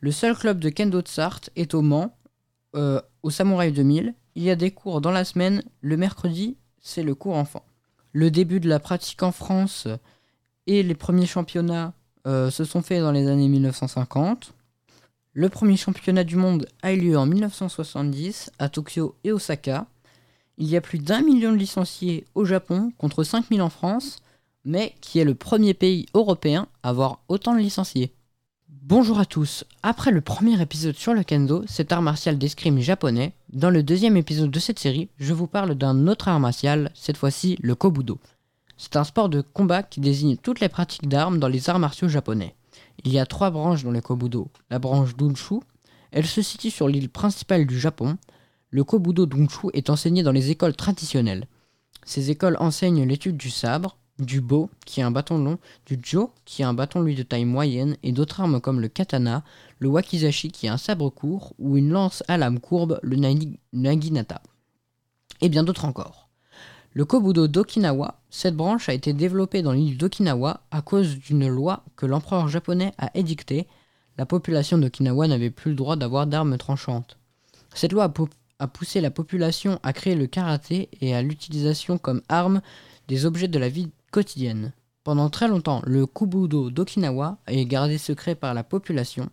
Le 0.00 0.12
seul 0.12 0.36
club 0.36 0.60
de 0.60 0.68
kendo 0.68 1.02
de 1.02 1.08
Sarthe 1.08 1.50
est 1.56 1.74
au 1.74 1.82
Mans, 1.82 2.16
euh, 2.76 3.00
au 3.22 3.30
Samouraï 3.30 3.72
2000. 3.72 4.14
Il 4.34 4.42
y 4.42 4.50
a 4.50 4.56
des 4.56 4.70
cours 4.70 5.00
dans 5.00 5.10
la 5.10 5.24
semaine. 5.24 5.62
Le 5.80 5.96
mercredi, 5.96 6.58
c'est 6.80 7.02
le 7.02 7.14
cours 7.14 7.36
enfant. 7.36 7.64
Le 8.12 8.30
début 8.30 8.60
de 8.60 8.68
la 8.68 8.80
pratique 8.80 9.22
en 9.22 9.32
France 9.32 9.88
et 10.66 10.82
les 10.82 10.94
premiers 10.94 11.26
championnats 11.26 11.94
euh, 12.28 12.50
se 12.50 12.64
sont 12.64 12.82
faits 12.82 13.00
dans 13.00 13.10
les 13.10 13.26
années 13.26 13.48
1950. 13.48 14.52
Le 15.32 15.48
premier 15.48 15.76
championnat 15.76 16.24
du 16.24 16.36
monde 16.36 16.66
a 16.82 16.92
eu 16.92 17.00
lieu 17.00 17.16
en 17.16 17.24
1970 17.24 18.50
à 18.58 18.68
Tokyo 18.68 19.14
et 19.24 19.32
Osaka. 19.32 19.86
Il 20.58 20.66
y 20.66 20.76
a 20.76 20.82
plus 20.82 20.98
d'un 20.98 21.22
million 21.22 21.52
de 21.52 21.56
licenciés 21.56 22.26
au 22.34 22.44
Japon 22.44 22.92
contre 22.98 23.24
5000 23.24 23.62
en 23.62 23.70
France, 23.70 24.20
mais 24.64 24.94
qui 25.00 25.18
est 25.18 25.24
le 25.24 25.34
premier 25.34 25.72
pays 25.72 26.04
européen 26.12 26.68
à 26.82 26.90
avoir 26.90 27.20
autant 27.28 27.54
de 27.54 27.60
licenciés. 27.60 28.12
Bonjour 28.68 29.18
à 29.18 29.24
tous, 29.24 29.64
après 29.82 30.10
le 30.10 30.20
premier 30.20 30.60
épisode 30.60 30.96
sur 30.96 31.14
le 31.14 31.22
kendo, 31.22 31.64
cet 31.66 31.92
art 31.92 32.02
martial 32.02 32.36
d'escrime 32.36 32.80
japonais, 32.80 33.32
dans 33.52 33.70
le 33.70 33.82
deuxième 33.82 34.16
épisode 34.16 34.50
de 34.50 34.58
cette 34.58 34.78
série, 34.78 35.08
je 35.18 35.32
vous 35.32 35.46
parle 35.46 35.74
d'un 35.74 36.06
autre 36.06 36.28
art 36.28 36.40
martial, 36.40 36.90
cette 36.94 37.16
fois-ci 37.16 37.56
le 37.62 37.74
kobudo. 37.74 38.18
C'est 38.80 38.94
un 38.94 39.02
sport 39.02 39.28
de 39.28 39.40
combat 39.40 39.82
qui 39.82 39.98
désigne 39.98 40.36
toutes 40.36 40.60
les 40.60 40.68
pratiques 40.68 41.08
d'armes 41.08 41.40
dans 41.40 41.48
les 41.48 41.68
arts 41.68 41.80
martiaux 41.80 42.08
japonais. 42.08 42.54
Il 43.04 43.12
y 43.12 43.18
a 43.18 43.26
trois 43.26 43.50
branches 43.50 43.82
dans 43.82 43.90
le 43.90 44.00
kobudo. 44.00 44.48
La 44.70 44.78
branche 44.78 45.16
Dunshu, 45.16 45.56
elle 46.12 46.26
se 46.26 46.42
situe 46.42 46.70
sur 46.70 46.88
l'île 46.88 47.10
principale 47.10 47.66
du 47.66 47.78
Japon. 47.78 48.16
Le 48.70 48.84
kobudo 48.84 49.26
Dunshu 49.26 49.66
est 49.72 49.90
enseigné 49.90 50.22
dans 50.22 50.32
les 50.32 50.50
écoles 50.50 50.76
traditionnelles. 50.76 51.48
Ces 52.04 52.30
écoles 52.30 52.56
enseignent 52.60 53.04
l'étude 53.04 53.36
du 53.36 53.50
sabre, 53.50 53.98
du 54.18 54.40
bo, 54.40 54.70
qui 54.86 55.00
est 55.00 55.04
un 55.04 55.10
bâton 55.10 55.38
long, 55.38 55.58
du 55.86 55.98
jo, 56.02 56.32
qui 56.44 56.62
est 56.62 56.64
un 56.64 56.74
bâton 56.74 57.02
lui 57.02 57.14
de 57.14 57.22
taille 57.22 57.44
moyenne, 57.44 57.96
et 58.02 58.12
d'autres 58.12 58.40
armes 58.40 58.60
comme 58.60 58.80
le 58.80 58.88
katana, 58.88 59.44
le 59.78 59.88
wakizashi, 59.88 60.50
qui 60.50 60.66
est 60.66 60.70
un 60.70 60.78
sabre 60.78 61.10
court, 61.10 61.52
ou 61.58 61.76
une 61.76 61.90
lance 61.90 62.22
à 62.28 62.36
lame 62.36 62.60
courbe, 62.60 62.98
le 63.02 63.16
naginata. 63.72 64.42
Et 65.40 65.48
bien 65.48 65.64
d'autres 65.64 65.84
encore. 65.84 66.17
Le 66.98 67.04
Kobudo 67.04 67.46
d'Okinawa, 67.46 68.16
cette 68.28 68.56
branche 68.56 68.88
a 68.88 68.92
été 68.92 69.12
développée 69.12 69.62
dans 69.62 69.70
l'île 69.70 69.96
d'Okinawa 69.96 70.62
à 70.72 70.82
cause 70.82 71.16
d'une 71.16 71.46
loi 71.46 71.84
que 71.94 72.06
l'empereur 72.06 72.48
japonais 72.48 72.92
a 72.98 73.16
édictée. 73.16 73.68
La 74.16 74.26
population 74.26 74.78
d'Okinawa 74.78 75.28
n'avait 75.28 75.50
plus 75.50 75.70
le 75.70 75.76
droit 75.76 75.94
d'avoir 75.94 76.26
d'armes 76.26 76.58
tranchantes. 76.58 77.16
Cette 77.72 77.92
loi 77.92 78.12
a, 78.58 78.66
poussé 78.66 79.00
la 79.00 79.12
population 79.12 79.78
à 79.84 79.92
créer 79.92 80.16
le 80.16 80.26
karaté 80.26 80.88
et 81.00 81.14
à 81.14 81.22
l'utilisation 81.22 81.98
comme 81.98 82.20
arme 82.28 82.62
des 83.06 83.26
objets 83.26 83.46
de 83.46 83.60
la 83.60 83.68
vie 83.68 83.90
quotidienne. 84.10 84.72
Pendant 85.04 85.30
très 85.30 85.46
longtemps, 85.46 85.82
le 85.86 86.04
Kobudo 86.04 86.72
d'Okinawa 86.72 87.38
est 87.46 87.64
gardé 87.64 87.96
secret 87.96 88.34
par 88.34 88.54
la 88.54 88.64
population. 88.64 89.30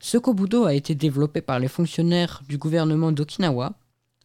Ce 0.00 0.16
Kobudo 0.16 0.64
a 0.64 0.72
été 0.72 0.94
développé 0.94 1.42
par 1.42 1.58
les 1.58 1.68
fonctionnaires 1.68 2.42
du 2.48 2.56
gouvernement 2.56 3.12
d'Okinawa 3.12 3.74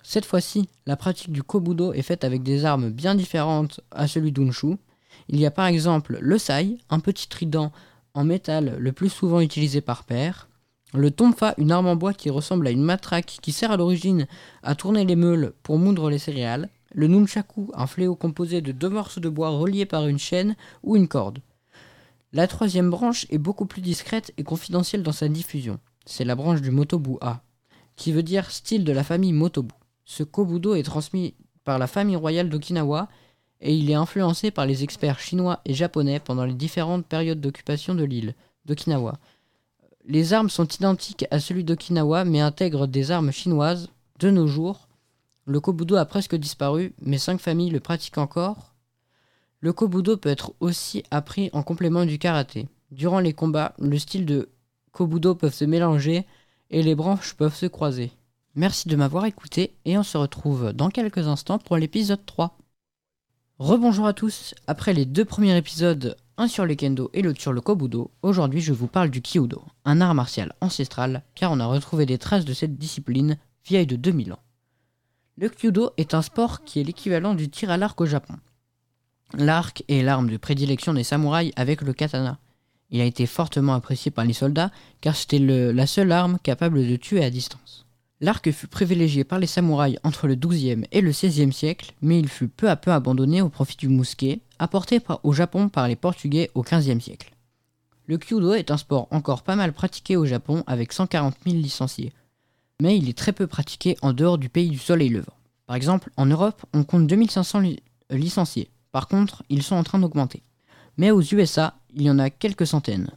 cette 0.04 0.26
fois-ci, 0.26 0.70
la 0.86 0.96
pratique 0.96 1.32
du 1.32 1.42
kobudo 1.42 1.94
est 1.94 2.02
faite 2.02 2.24
avec 2.24 2.44
des 2.44 2.66
armes 2.66 2.92
bien 2.92 3.16
différentes 3.16 3.80
à 3.92 4.08
celui 4.08 4.32
d'Unshu. 4.32 4.76
Il 5.30 5.40
y 5.40 5.46
a 5.46 5.52
par 5.52 5.66
exemple 5.66 6.18
le 6.22 6.38
sai, 6.38 6.78
un 6.90 7.00
petit 7.00 7.28
trident 7.28 7.72
en 8.14 8.24
métal 8.24 8.76
le 8.78 8.92
plus 8.92 9.10
souvent 9.10 9.40
utilisé 9.40 9.82
par 9.82 10.04
paire, 10.04 10.48
le 10.94 11.10
tonfa, 11.10 11.56
une 11.58 11.72
arme 11.72 11.88
en 11.88 11.96
bois 11.96 12.14
qui 12.14 12.30
ressemble 12.30 12.68
à 12.68 12.72
une 12.72 12.84
matraque 12.84 13.40
qui 13.42 13.52
sert 13.52 13.72
à 13.72 13.78
l'origine 13.78 14.28
à 14.62 14.76
tourner 14.76 15.06
les 15.06 15.16
meules 15.16 15.54
pour 15.64 15.80
moudre 15.80 16.12
les 16.12 16.20
céréales, 16.20 16.70
le 16.94 17.08
nunchaku, 17.08 17.72
un 17.74 17.88
fléau 17.88 18.16
composé 18.16 18.62
de 18.62 18.72
deux 18.72 18.90
morceaux 18.90 19.20
de 19.20 19.30
bois 19.30 19.50
reliés 19.50 19.88
par 19.88 20.06
une 20.06 20.20
chaîne 20.20 20.56
ou 20.84 20.96
une 20.96 21.08
corde. 21.08 21.40
La 22.32 22.48
troisième 22.48 22.92
branche 22.92 23.26
est 23.32 23.40
beaucoup 23.40 23.66
plus 23.66 23.82
discrète 23.82 24.34
et 24.38 24.44
confidentielle 24.44 25.02
dans 25.02 25.12
sa 25.12 25.28
diffusion. 25.30 25.80
C'est 26.06 26.26
la 26.26 26.36
branche 26.36 26.62
du 26.62 26.70
Motobu 26.70 27.18
A, 27.22 27.42
qui 27.96 28.12
veut 28.12 28.22
dire 28.22 28.52
style 28.52 28.84
de 28.84 28.92
la 28.92 29.04
famille 29.04 29.34
Motobu. 29.34 29.74
Ce 30.06 30.24
kobudo 30.24 30.76
est 30.76 30.84
transmis 30.84 31.36
par 31.64 31.80
la 31.80 31.88
famille 31.88 32.16
royale 32.16 32.50
d'Okinawa 32.50 33.08
et 33.62 33.76
il 33.76 33.90
est 33.90 33.96
influencé 33.96 34.52
par 34.52 34.66
les 34.66 34.84
experts 34.84 35.20
chinois 35.20 35.62
et 35.66 35.74
japonais 35.74 36.20
pendant 36.20 36.46
les 36.46 36.54
différentes 36.54 37.06
périodes 37.06 37.40
d'occupation 37.40 37.96
de 37.96 38.04
l'île 38.04 38.36
d'Okinawa. 38.66 39.18
Les 40.06 40.34
armes 40.34 40.50
sont 40.50 40.68
identiques 40.68 41.26
à 41.32 41.40
celui 41.40 41.64
d'Okinawa 41.64 42.26
mais 42.26 42.42
intègrent 42.42 42.88
des 42.88 43.12
armes 43.12 43.32
chinoises. 43.32 43.90
De 44.20 44.30
nos 44.30 44.48
jours, 44.48 44.88
le 45.46 45.60
kobudo 45.60 45.96
a 45.96 46.06
presque 46.06 46.36
disparu, 46.36 46.94
mais 47.02 47.18
cinq 47.18 47.40
familles 47.40 47.70
le 47.70 47.80
pratiquent 47.80 48.18
encore. 48.18 48.74
Le 49.60 49.72
kobudo 49.72 50.18
peut 50.18 50.30
être 50.30 50.54
aussi 50.60 51.04
appris 51.10 51.50
en 51.54 51.64
complément 51.64 52.06
du 52.06 52.20
karaté. 52.20 52.68
Durant 52.92 53.20
les 53.20 53.34
combats, 53.34 53.74
le 53.80 53.98
style 53.98 54.26
de 54.26 54.50
kobudo 54.92 55.36
peuvent 55.36 55.54
se 55.54 55.66
mélanger 55.66 56.26
et 56.70 56.84
les 56.84 56.96
branches 56.96 57.34
peuvent 57.34 57.56
se 57.56 57.66
croiser. 57.66 58.12
Merci 58.56 58.88
de 58.88 58.96
m'avoir 58.96 59.26
écouté 59.26 59.74
et 59.84 59.98
on 59.98 60.04
se 60.04 60.16
retrouve 60.16 60.74
dans 60.74 60.90
quelques 60.90 61.28
instants 61.28 61.58
pour 61.58 61.76
l'épisode 61.76 62.24
3. 62.24 62.56
Rebonjour 63.58 64.06
à 64.06 64.14
tous, 64.14 64.54
après 64.68 64.94
les 64.94 65.06
deux 65.06 65.26
premiers 65.26 65.58
épisodes, 65.58 66.16
un 66.38 66.48
sur 66.48 66.68
le 66.68 66.76
kendo 66.76 67.10
et 67.16 67.24
l'autre 67.24 67.42
sur 67.42 67.52
le 67.52 67.62
kobudo, 67.62 68.12
aujourd'hui 68.22 68.62
je 68.62 68.72
vous 68.72 68.86
parle 68.86 69.10
du 69.10 69.24
kyudo, 69.24 69.64
un 69.86 70.02
art 70.02 70.14
martial 70.14 70.54
ancestral 70.62 71.24
car 71.34 71.52
on 71.52 71.60
a 71.60 71.66
retrouvé 71.66 72.06
des 72.06 72.20
traces 72.20 72.46
de 72.46 72.54
cette 72.54 72.78
discipline 72.78 73.40
vieille 73.66 73.88
de 73.88 73.96
2000 73.96 74.34
ans. 74.34 74.44
Le 75.36 75.50
kyudo 75.50 75.90
est 75.98 76.14
un 76.14 76.22
sport 76.22 76.64
qui 76.64 76.80
est 76.80 76.84
l'équivalent 76.84 77.34
du 77.34 77.50
tir 77.50 77.72
à 77.72 77.78
l'arc 77.78 78.00
au 78.02 78.06
Japon. 78.06 78.36
L'arc 79.34 79.84
est 79.88 80.04
l'arme 80.04 80.30
de 80.30 80.38
prédilection 80.38 80.94
des 80.94 81.04
samouraïs 81.04 81.54
avec 81.56 81.82
le 81.82 81.94
katana. 81.94 82.38
Il 82.92 83.02
a 83.02 83.06
été 83.06 83.26
fortement 83.26 83.74
apprécié 83.74 84.12
par 84.12 84.26
les 84.26 84.34
soldats 84.34 84.70
car 85.02 85.16
c'était 85.16 85.40
la 85.40 85.88
seule 85.88 86.12
arme 86.12 86.38
capable 86.44 86.88
de 86.88 86.96
tuer 86.98 87.24
à 87.24 87.32
distance. 87.32 87.83
L'arc 88.24 88.50
fut 88.52 88.68
privilégié 88.68 89.26
par 89.26 89.38
les 89.38 89.48
samouraïs 89.48 89.98
entre 90.06 90.28
le 90.28 90.36
XIIe 90.36 90.86
et 90.94 91.02
le 91.02 91.12
XVIe 91.12 91.52
siècle, 91.52 91.92
mais 92.02 92.18
il 92.20 92.30
fut 92.30 92.48
peu 92.48 92.70
à 92.70 92.78
peu 92.78 92.94
abandonné 92.94 93.42
au 93.42 93.50
profit 93.50 93.76
du 93.76 93.90
mousquet, 93.90 94.40
apporté 94.60 95.02
au 95.24 95.34
Japon 95.34 95.68
par 95.68 95.90
les 95.90 95.98
Portugais 95.98 96.50
au 96.56 96.62
XVe 96.62 97.02
siècle. 97.02 97.34
Le 98.08 98.18
kyudo 98.18 98.54
est 98.54 98.72
un 98.72 98.78
sport 98.78 99.10
encore 99.12 99.44
pas 99.44 99.58
mal 99.58 99.74
pratiqué 99.74 100.16
au 100.16 100.26
Japon 100.26 100.64
avec 100.68 100.94
140 100.94 101.36
000 101.46 101.58
licenciés, 101.58 102.14
mais 102.82 102.98
il 102.98 103.10
est 103.10 103.18
très 103.18 103.34
peu 103.34 103.46
pratiqué 103.46 103.98
en 104.02 104.14
dehors 104.14 104.38
du 104.38 104.48
pays 104.48 104.70
du 104.70 104.78
soleil 104.80 105.10
levant. 105.10 105.34
Par 105.68 105.76
exemple, 105.76 106.10
en 106.16 106.26
Europe, 106.26 106.66
on 106.74 106.86
compte 106.86 107.08
2500 107.08 107.60
li- 107.60 107.80
euh, 108.14 108.16
licenciés. 108.16 108.70
Par 108.94 109.10
contre, 109.10 109.44
ils 109.50 109.64
sont 109.64 109.76
en 109.76 109.84
train 109.84 110.00
d'augmenter. 110.00 110.44
Mais 110.98 111.12
aux 111.12 111.22
USA, 111.22 111.76
il 111.94 112.04
y 112.04 112.10
en 112.10 112.20
a 112.20 112.30
quelques 112.30 112.68
centaines. 112.68 113.10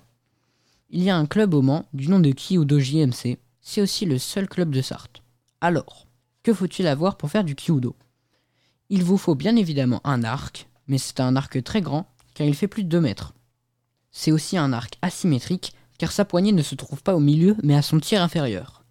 Il 0.90 1.02
y 1.04 1.11
a 1.11 1.16
un 1.16 1.26
club 1.26 1.54
au 1.54 1.62
Mans 1.62 1.84
du 1.92 2.09
nom 2.09 2.18
de 2.18 2.30
Kyudo 2.32 2.80
JMC. 2.80 3.38
C'est 3.68 3.82
aussi 3.82 4.06
le 4.06 4.16
seul 4.16 4.48
club 4.48 4.70
de 4.70 4.80
Sarthe. 4.80 5.22
Alors, 5.60 6.06
que 6.44 6.54
faut-il 6.54 6.86
avoir 6.86 7.16
pour 7.16 7.30
faire 7.30 7.42
du 7.42 7.56
Kyudo 7.56 7.96
Il 8.90 9.02
vous 9.02 9.18
faut 9.18 9.34
bien 9.34 9.56
évidemment 9.56 10.00
un 10.04 10.22
arc, 10.22 10.68
mais 10.86 10.98
c'est 10.98 11.18
un 11.18 11.34
arc 11.34 11.62
très 11.64 11.80
grand 11.80 12.06
car 12.34 12.46
il 12.46 12.54
fait 12.54 12.68
plus 12.68 12.84
de 12.84 12.88
2 12.88 13.00
mètres. 13.00 13.34
C'est 14.12 14.30
aussi 14.30 14.56
un 14.56 14.72
arc 14.72 14.96
asymétrique 15.02 15.74
car 15.98 16.12
sa 16.12 16.24
poignée 16.24 16.52
ne 16.52 16.62
se 16.62 16.76
trouve 16.76 17.02
pas 17.02 17.16
au 17.16 17.18
milieu 17.18 17.56
mais 17.64 17.74
à 17.74 17.82
son 17.82 17.98
tir 17.98 18.22
inférieur. 18.22 18.84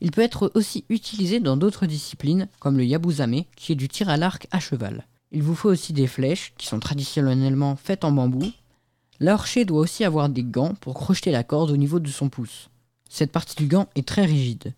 Il 0.00 0.10
peut 0.10 0.22
être 0.22 0.50
aussi 0.54 0.84
utilisé 0.88 1.38
dans 1.38 1.56
d'autres 1.56 1.86
disciplines 1.86 2.48
comme 2.58 2.78
le 2.78 2.84
yabuzame 2.84 3.44
qui 3.54 3.70
est 3.70 3.76
du 3.76 3.86
tir 3.86 4.08
à 4.08 4.16
l'arc 4.16 4.48
à 4.50 4.58
cheval. 4.58 5.06
Il 5.30 5.44
vous 5.44 5.54
faut 5.54 5.70
aussi 5.70 5.92
des 5.92 6.08
flèches 6.08 6.52
qui 6.58 6.66
sont 6.66 6.80
traditionnellement 6.80 7.76
faites 7.76 8.02
en 8.04 8.10
bambou. 8.10 8.50
L'archer 9.20 9.64
doit 9.64 9.82
aussi 9.82 10.02
avoir 10.02 10.28
des 10.28 10.42
gants 10.42 10.74
pour 10.74 10.94
crocheter 10.94 11.30
la 11.30 11.44
corde 11.44 11.70
au 11.70 11.76
niveau 11.76 12.00
de 12.00 12.08
son 12.08 12.28
pouce. 12.28 12.70
Cette 13.08 13.32
partie 13.32 13.56
du 13.56 13.66
gant 13.66 13.88
est 13.94 14.06
très 14.06 14.24
rigide. 14.24 14.74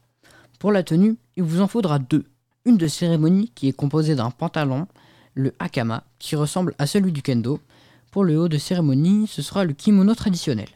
Pour 0.58 0.72
la 0.72 0.82
tenue, 0.82 1.16
il 1.36 1.42
vous 1.42 1.60
en 1.60 1.68
faudra 1.68 1.98
deux. 1.98 2.24
Une 2.64 2.76
de 2.76 2.88
cérémonie 2.88 3.52
qui 3.54 3.68
est 3.68 3.72
composée 3.72 4.14
d'un 4.14 4.30
pantalon, 4.30 4.86
le 5.34 5.54
hakama, 5.58 6.04
qui 6.18 6.36
ressemble 6.36 6.74
à 6.78 6.86
celui 6.86 7.12
du 7.12 7.22
kendo. 7.22 7.60
Pour 8.10 8.24
le 8.24 8.38
haut 8.38 8.48
de 8.48 8.58
cérémonie, 8.58 9.26
ce 9.26 9.42
sera 9.42 9.64
le 9.64 9.72
kimono 9.72 10.14
traditionnel. 10.14 10.68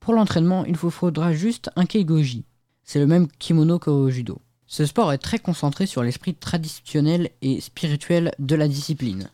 Pour 0.00 0.14
l'entraînement, 0.14 0.64
il 0.64 0.76
vous 0.76 0.90
faudra 0.90 1.32
juste 1.32 1.70
un 1.76 1.84
keigoji. 1.84 2.44
C'est 2.82 2.98
le 2.98 3.06
même 3.06 3.28
kimono 3.38 3.78
qu'au 3.78 4.08
judo. 4.08 4.40
Ce 4.66 4.86
sport 4.86 5.12
est 5.12 5.18
très 5.18 5.38
concentré 5.38 5.86
sur 5.86 6.02
l'esprit 6.02 6.34
traditionnel 6.34 7.30
et 7.42 7.60
spirituel 7.60 8.32
de 8.38 8.54
la 8.54 8.68
discipline. 8.68 9.30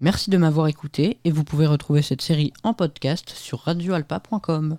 Merci 0.00 0.30
de 0.30 0.36
m'avoir 0.36 0.68
écouté 0.68 1.18
et 1.24 1.30
vous 1.30 1.44
pouvez 1.44 1.66
retrouver 1.66 2.02
cette 2.02 2.22
série 2.22 2.52
en 2.62 2.74
podcast 2.74 3.30
sur 3.30 3.60
radioalpa.com. 3.60 4.78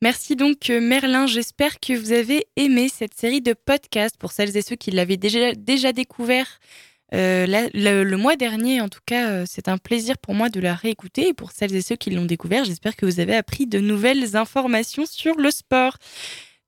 Merci 0.00 0.36
donc 0.36 0.70
euh, 0.70 0.80
Merlin, 0.80 1.26
j'espère 1.26 1.80
que 1.80 1.92
vous 1.92 2.12
avez 2.12 2.46
aimé 2.54 2.88
cette 2.88 3.14
série 3.14 3.40
de 3.40 3.52
podcasts 3.52 4.16
pour 4.16 4.30
celles 4.30 4.56
et 4.56 4.62
ceux 4.62 4.76
qui 4.76 4.92
l'avaient 4.92 5.16
déjà, 5.16 5.54
déjà 5.54 5.92
découvert 5.92 6.60
euh, 7.14 7.46
le, 7.74 8.16
mois 8.16 8.36
dernier. 8.36 8.80
En 8.80 8.88
tout 8.88 9.00
cas, 9.04 9.28
euh, 9.28 9.44
c'est 9.44 9.66
un 9.66 9.76
plaisir 9.76 10.16
pour 10.16 10.34
moi 10.34 10.50
de 10.50 10.60
la 10.60 10.76
réécouter 10.76 11.28
et 11.28 11.34
pour 11.34 11.50
celles 11.50 11.74
et 11.74 11.82
ceux 11.82 11.96
qui 11.96 12.10
l'ont 12.10 12.26
découvert, 12.26 12.64
j'espère 12.64 12.94
que 12.94 13.06
vous 13.06 13.18
avez 13.18 13.34
appris 13.34 13.66
de 13.66 13.80
nouvelles 13.80 14.36
informations 14.36 15.04
sur 15.04 15.34
le 15.34 15.50
sport. 15.50 15.96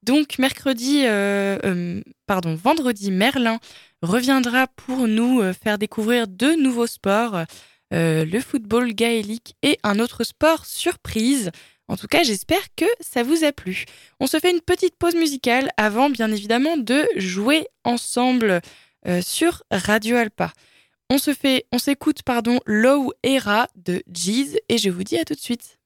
Donc 0.02 0.40
mercredi, 0.40 1.04
pardon, 2.26 2.56
vendredi, 2.56 3.12
Merlin 3.12 3.60
reviendra 4.02 4.66
pour 4.66 5.06
nous 5.06 5.42
faire 5.52 5.76
découvrir 5.78 6.26
deux 6.26 6.56
nouveaux 6.56 6.86
sports, 6.86 7.44
le 7.90 8.40
football 8.40 8.94
gaélique 8.94 9.56
et 9.62 9.78
un 9.82 9.98
autre 9.98 10.24
sport 10.24 10.64
surprise. 10.64 11.50
En 11.90 11.96
tout 11.96 12.06
cas, 12.06 12.22
j'espère 12.22 12.62
que 12.76 12.84
ça 13.00 13.24
vous 13.24 13.42
a 13.42 13.50
plu. 13.50 13.84
On 14.20 14.28
se 14.28 14.38
fait 14.38 14.52
une 14.52 14.60
petite 14.60 14.94
pause 14.96 15.16
musicale 15.16 15.72
avant, 15.76 16.08
bien 16.08 16.30
évidemment, 16.30 16.76
de 16.76 17.04
jouer 17.16 17.66
ensemble 17.82 18.60
euh, 19.08 19.20
sur 19.22 19.64
Radio 19.72 20.16
Alpa. 20.16 20.52
On 21.10 21.18
se 21.18 21.34
fait, 21.34 21.66
on 21.72 21.78
s'écoute, 21.78 22.22
pardon, 22.22 22.60
Low 22.64 23.12
Era 23.24 23.66
de 23.74 24.04
Jeez 24.14 24.62
et 24.68 24.78
je 24.78 24.88
vous 24.88 25.02
dis 25.02 25.18
à 25.18 25.24
tout 25.24 25.34
de 25.34 25.40
suite. 25.40 25.79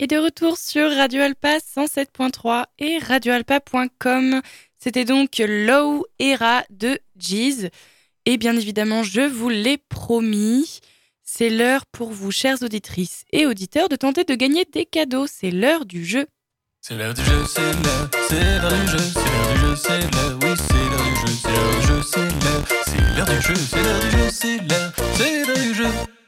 Est 0.00 0.06
de 0.06 0.16
retour 0.16 0.56
sur 0.56 0.90
Radio 0.90 1.20
Alpa 1.20 1.58
107.3 1.58 2.64
et 2.78 2.98
radioalpa.com. 2.98 4.40
C'était 4.78 5.04
donc 5.04 5.42
Low 5.46 6.06
Era 6.18 6.64
de 6.70 6.98
Jeez. 7.18 7.68
Et 8.24 8.38
bien 8.38 8.56
évidemment, 8.56 9.02
je 9.02 9.20
vous 9.20 9.50
l'ai 9.50 9.76
promis, 9.76 10.80
c'est 11.22 11.50
l'heure 11.50 11.84
pour 11.84 12.12
vous, 12.12 12.30
chères 12.30 12.62
auditrices 12.62 13.24
et 13.32 13.44
auditeurs, 13.44 13.90
de 13.90 13.96
tenter 13.96 14.24
de 14.24 14.34
gagner 14.34 14.64
des 14.72 14.86
cadeaux. 14.86 15.26
C'est 15.26 15.50
l'heure 15.50 15.84
du 15.84 16.04
jeu. 16.04 16.26
C'est 16.80 16.96
l'heure 16.96 17.12
du 17.12 17.22
jeu, 17.22 17.44
c'est 17.46 17.60
l'heure, 17.60 18.10
c'est 18.26 18.58
l'heure 18.58 18.72
du 18.72 18.88
jeu, 18.88 18.98
c'est 18.98 19.20
l'heure 19.20 19.52
du 19.52 19.60
jeu, 19.60 19.76
c'est 19.76 20.00
l'heure, 20.00 20.38
oui, 20.42 20.48
c'est 20.56 20.74
l'heure 20.88 21.04
du 21.04 21.16
jeu, 21.20 21.32
c'est 21.34 21.50
l'heure 21.52 21.76
du 21.76 21.86
jeu, 21.86 22.02
c'est 22.02 22.20
l'heure, 22.20 22.64
c'est 22.86 23.00
l'heure 23.16 23.26
du 23.26 23.42
jeu, 23.42 23.54
c'est 23.54 23.82
l'heure 23.82 24.00
du 24.00 24.10
jeu, 24.10 24.30
c'est 24.30 24.56
l'heure, 24.56 24.92
c'est 25.14 25.46
l'heure 25.46 25.58
du 25.58 25.74
jeu. 25.74 26.19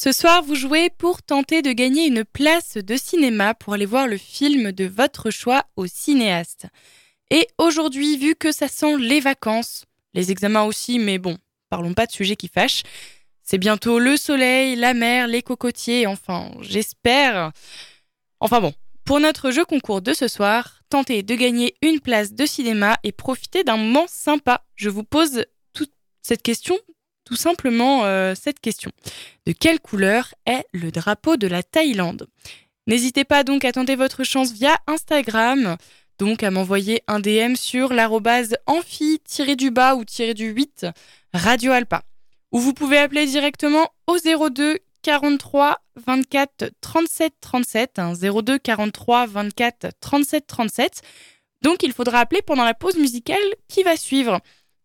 Ce 0.00 0.12
soir, 0.12 0.44
vous 0.44 0.54
jouez 0.54 0.90
pour 0.90 1.24
tenter 1.24 1.60
de 1.60 1.72
gagner 1.72 2.06
une 2.06 2.24
place 2.24 2.74
de 2.74 2.96
cinéma 2.96 3.54
pour 3.54 3.74
aller 3.74 3.84
voir 3.84 4.06
le 4.06 4.16
film 4.16 4.70
de 4.70 4.84
votre 4.84 5.32
choix 5.32 5.64
au 5.74 5.88
cinéaste. 5.88 6.68
Et 7.32 7.48
aujourd'hui, 7.58 8.16
vu 8.16 8.36
que 8.36 8.52
ça 8.52 8.68
sent 8.68 8.96
les 8.96 9.18
vacances, 9.18 9.86
les 10.14 10.30
examens 10.30 10.62
aussi, 10.62 11.00
mais 11.00 11.18
bon, 11.18 11.36
parlons 11.68 11.94
pas 11.94 12.06
de 12.06 12.12
sujets 12.12 12.36
qui 12.36 12.46
fâchent, 12.46 12.84
c'est 13.42 13.58
bientôt 13.58 13.98
le 13.98 14.16
soleil, 14.16 14.76
la 14.76 14.94
mer, 14.94 15.26
les 15.26 15.42
cocotiers, 15.42 16.06
enfin, 16.06 16.52
j'espère. 16.60 17.50
Enfin 18.38 18.60
bon, 18.60 18.72
pour 19.04 19.18
notre 19.18 19.50
jeu 19.50 19.64
concours 19.64 20.00
de 20.00 20.14
ce 20.14 20.28
soir, 20.28 20.82
tentez 20.90 21.24
de 21.24 21.34
gagner 21.34 21.74
une 21.82 21.98
place 21.98 22.34
de 22.34 22.46
cinéma 22.46 22.98
et 23.02 23.10
profitez 23.10 23.64
d'un 23.64 23.78
moment 23.78 24.06
sympa. 24.06 24.64
Je 24.76 24.90
vous 24.90 25.02
pose 25.02 25.44
toute 25.72 25.90
cette 26.22 26.42
question, 26.42 26.78
tout 27.28 27.36
simplement 27.36 28.06
euh, 28.06 28.34
cette 28.34 28.58
question. 28.58 28.90
De 29.44 29.52
quelle 29.52 29.80
couleur 29.80 30.34
est 30.46 30.64
le 30.72 30.90
drapeau 30.90 31.36
de 31.36 31.46
la 31.46 31.62
Thaïlande? 31.62 32.26
N'hésitez 32.86 33.24
pas 33.24 33.44
donc 33.44 33.66
à 33.66 33.72
tenter 33.72 33.96
votre 33.96 34.24
chance 34.24 34.50
via 34.52 34.78
Instagram, 34.86 35.76
donc 36.18 36.42
à 36.42 36.50
m'envoyer 36.50 37.02
un 37.06 37.20
DM 37.20 37.54
sur 37.54 37.92
l'arrobase 37.92 38.56
amphi-du-bas 38.64 39.96
ou 39.96 40.06
du 40.06 40.46
8 40.46 40.86
Radio 41.34 41.72
Alpa. 41.72 42.02
Ou 42.52 42.60
vous 42.60 42.72
pouvez 42.72 42.96
appeler 42.96 43.26
directement 43.26 43.92
au 44.06 44.16
02 44.16 44.78
43 45.02 45.76
24 46.06 46.70
37 46.80 47.34
37, 47.42 47.98
hein, 47.98 48.14
02 48.14 48.58
43 48.58 49.26
24 49.26 49.88
37 50.00 50.46
37. 50.46 51.02
Donc 51.60 51.82
il 51.82 51.92
faudra 51.92 52.20
appeler 52.20 52.40
pendant 52.40 52.64
la 52.64 52.72
pause 52.72 52.96
musicale 52.96 53.36
qui 53.68 53.82
va 53.82 53.98
suivre. 53.98 54.40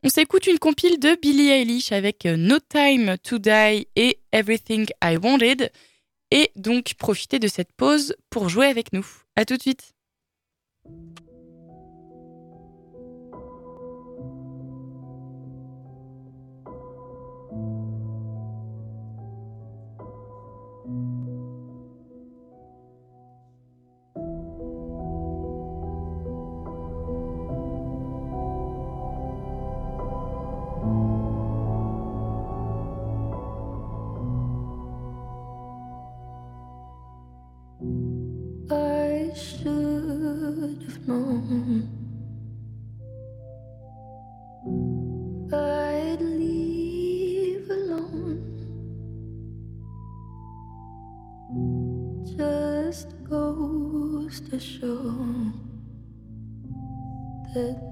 On 0.05 0.09
s'écoute 0.09 0.47
une 0.47 0.59
compile 0.59 0.99
de 0.99 1.17
Billie 1.21 1.49
Eilish 1.49 1.93
avec 1.93 2.25
euh, 2.25 2.35
No 2.35 2.57
Time 2.59 3.15
to 3.23 3.37
Die 3.39 3.87
et 3.95 4.19
Everything 4.33 4.85
I 5.01 5.15
Wanted. 5.15 5.71
Et 6.29 6.51
donc 6.57 6.95
profitez 6.95 7.39
de 7.39 7.47
cette 7.47 7.71
pause 7.71 8.13
pour 8.29 8.49
jouer 8.49 8.65
avec 8.67 8.91
nous. 8.91 9.07
À 9.37 9.45
tout 9.45 9.55
de 9.55 9.61
suite. 9.61 9.93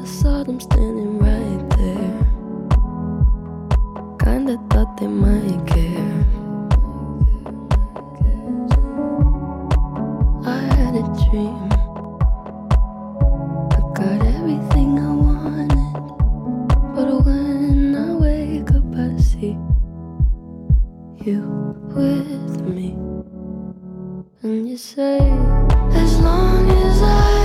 I 0.00 0.04
saw 0.04 0.42
them 0.42 0.58
standing 0.58 1.18
right 1.18 1.70
there. 1.76 2.26
Kinda 4.18 4.56
thought 4.70 4.96
they 4.96 5.06
might 5.06 5.66
care. 5.66 6.24
I 10.46 10.60
had 10.74 10.94
a 10.96 11.04
dream. 11.20 11.68
I 13.76 13.80
got 13.98 14.24
everything 14.38 14.98
I 14.98 15.12
wanted. 15.26 15.92
But 16.94 17.08
when 17.26 17.94
I 17.94 18.14
wake 18.14 18.70
up, 18.70 18.94
I 18.96 19.20
see 19.20 19.58
you 21.26 21.42
with 21.94 22.62
me. 22.62 22.96
And 24.42 24.66
you 24.66 24.78
say, 24.78 25.18
as 25.92 26.18
long 26.20 26.70
as 26.70 27.02
I'm 27.02 27.39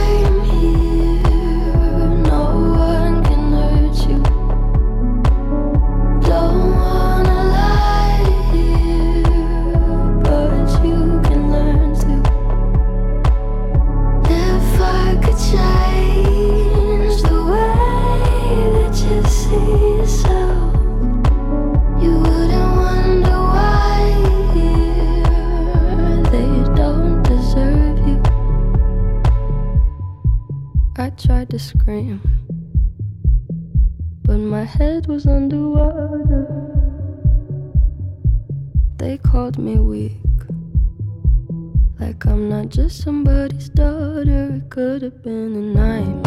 just 42.70 43.03
somebody's 43.03 43.70
daughter. 43.70 44.55
It 44.55 44.70
could 44.70 45.01
have 45.03 45.22
been 45.22 45.55
a 45.55 45.61
nightmare, 45.80 46.24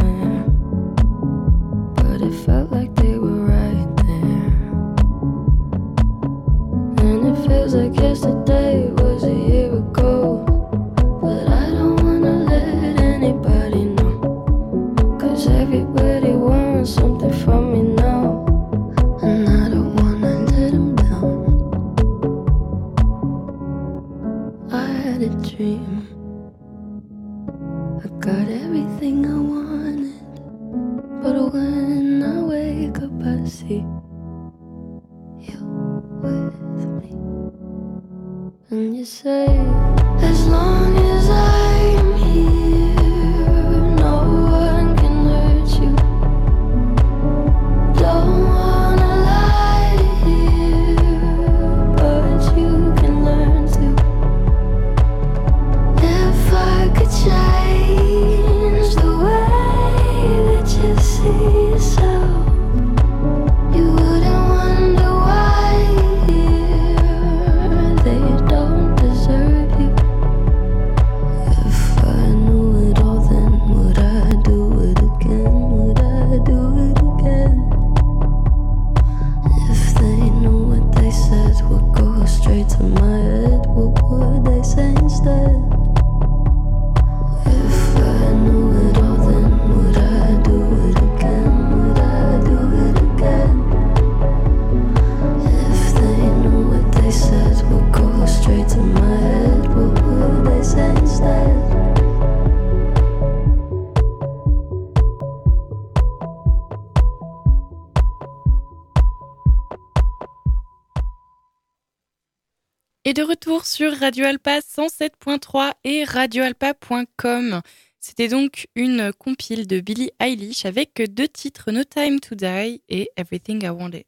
sur 113.78 113.96
Radio 113.96 114.24
Alpa 114.24 114.58
107.3 114.58 115.70
et 115.84 116.02
radioalpa.com. 116.02 117.60
C'était 118.00 118.26
donc 118.26 118.66
une 118.74 119.12
compile 119.12 119.68
de 119.68 119.78
Billie 119.78 120.10
Eilish 120.18 120.66
avec 120.66 121.00
deux 121.14 121.28
titres 121.28 121.70
No 121.70 121.84
Time 121.84 122.18
to 122.18 122.34
Die 122.34 122.82
et 122.88 123.08
Everything 123.16 123.62
I 123.62 123.68
Wanted. 123.68 124.02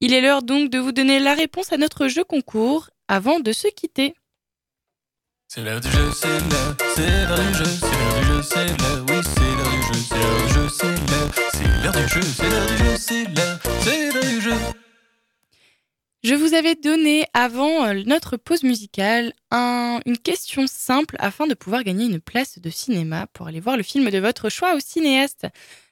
Il 0.00 0.14
est 0.14 0.22
l'heure 0.22 0.42
donc 0.42 0.70
de 0.70 0.78
vous 0.78 0.92
donner 0.92 1.18
la 1.18 1.34
réponse 1.34 1.70
à 1.70 1.76
notre 1.76 2.08
jeu 2.08 2.24
concours 2.24 2.88
avant 3.06 3.40
de 3.40 3.52
se 3.52 3.68
quitter. 3.68 4.14
Je 16.24 16.34
vous 16.34 16.54
avais 16.54 16.74
donné 16.74 17.26
avant 17.34 17.84
euh, 17.84 18.02
notre 18.06 18.38
pause 18.38 18.62
musicale 18.62 19.34
un- 19.50 20.00
une 20.06 20.16
question 20.16 20.66
simple 20.66 21.16
afin 21.18 21.46
de 21.46 21.52
pouvoir 21.52 21.84
gagner 21.84 22.06
une 22.06 22.18
place 22.18 22.58
de 22.58 22.70
cinéma 22.70 23.26
pour 23.34 23.46
aller 23.46 23.60
voir 23.60 23.76
le 23.76 23.82
film 23.82 24.08
de 24.08 24.18
votre 24.18 24.48
choix 24.48 24.74
au 24.74 24.80
cinéaste. 24.80 25.46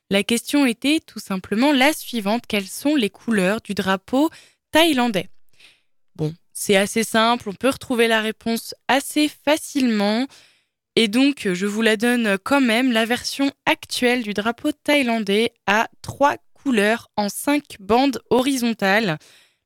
La 0.09 0.23
question 0.23 0.65
était 0.65 1.01
tout 1.01 1.19
simplement 1.19 1.71
la 1.71 1.93
suivante. 1.93 2.45
Quelles 2.49 2.67
sont 2.67 2.97
les 2.97 3.11
couleurs 3.11 3.61
du 3.61 3.75
drapeau 3.75 4.31
thaïlandais? 4.71 5.29
Bon, 6.17 6.33
c'est 6.55 6.77
assez 6.77 7.05
simple, 7.05 7.51
on 7.51 7.55
peut 7.55 7.69
retrouver 7.69 8.09
la 8.09 8.23
réponse 8.23 8.75
assez 8.89 9.29
facilement. 9.29 10.27
Et 10.97 11.09
donc, 11.09 11.47
je 11.53 11.67
vous 11.67 11.83
la 11.83 11.99
donne 11.99 12.39
quand 12.43 12.63
même, 12.63 12.91
la 12.91 13.05
version 13.05 13.51
actuelle 13.67 14.23
du 14.23 14.33
drapeau 14.33 14.73
thaïlandais 14.73 15.53
à 15.67 15.89
trois 16.01 16.37
couleurs 16.55 17.11
en 17.19 17.29
cinq 17.29 17.77
bandes 17.81 18.23
horizontales. 18.31 19.19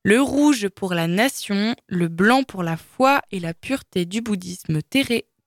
Le 0.07 0.23
rouge 0.23 0.69
pour 0.69 0.95
la 0.95 1.09
nation, 1.09 1.75
le 1.89 2.07
blanc 2.07 2.45
pour 2.45 2.63
la 2.63 2.77
foi 2.77 3.23
et 3.33 3.41
la 3.41 3.55
pureté 3.55 4.05
du 4.05 4.21
bouddhisme 4.21 4.79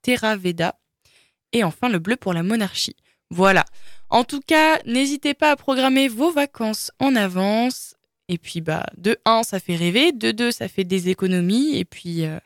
Theraveda, 0.02 0.78
et 1.54 1.64
enfin 1.64 1.88
le 1.88 1.98
bleu 1.98 2.16
pour 2.16 2.34
la 2.34 2.42
monarchie. 2.42 2.96
Voilà. 3.30 3.64
En 4.10 4.22
tout 4.22 4.42
cas, 4.46 4.78
n'hésitez 4.84 5.32
pas 5.32 5.50
à 5.50 5.56
programmer 5.56 6.08
vos 6.08 6.30
vacances 6.30 6.90
en 6.98 7.16
avance. 7.16 7.94
Et 8.28 8.36
puis, 8.36 8.60
bah, 8.60 8.84
de 8.98 9.16
1, 9.24 9.44
ça 9.44 9.60
fait 9.60 9.76
rêver. 9.76 10.12
De 10.12 10.30
2, 10.30 10.50
ça 10.50 10.68
fait 10.68 10.84
des 10.84 11.08
économies. 11.08 11.78
Et 11.78 11.86
puis, 11.86 12.26
euh, 12.26 12.38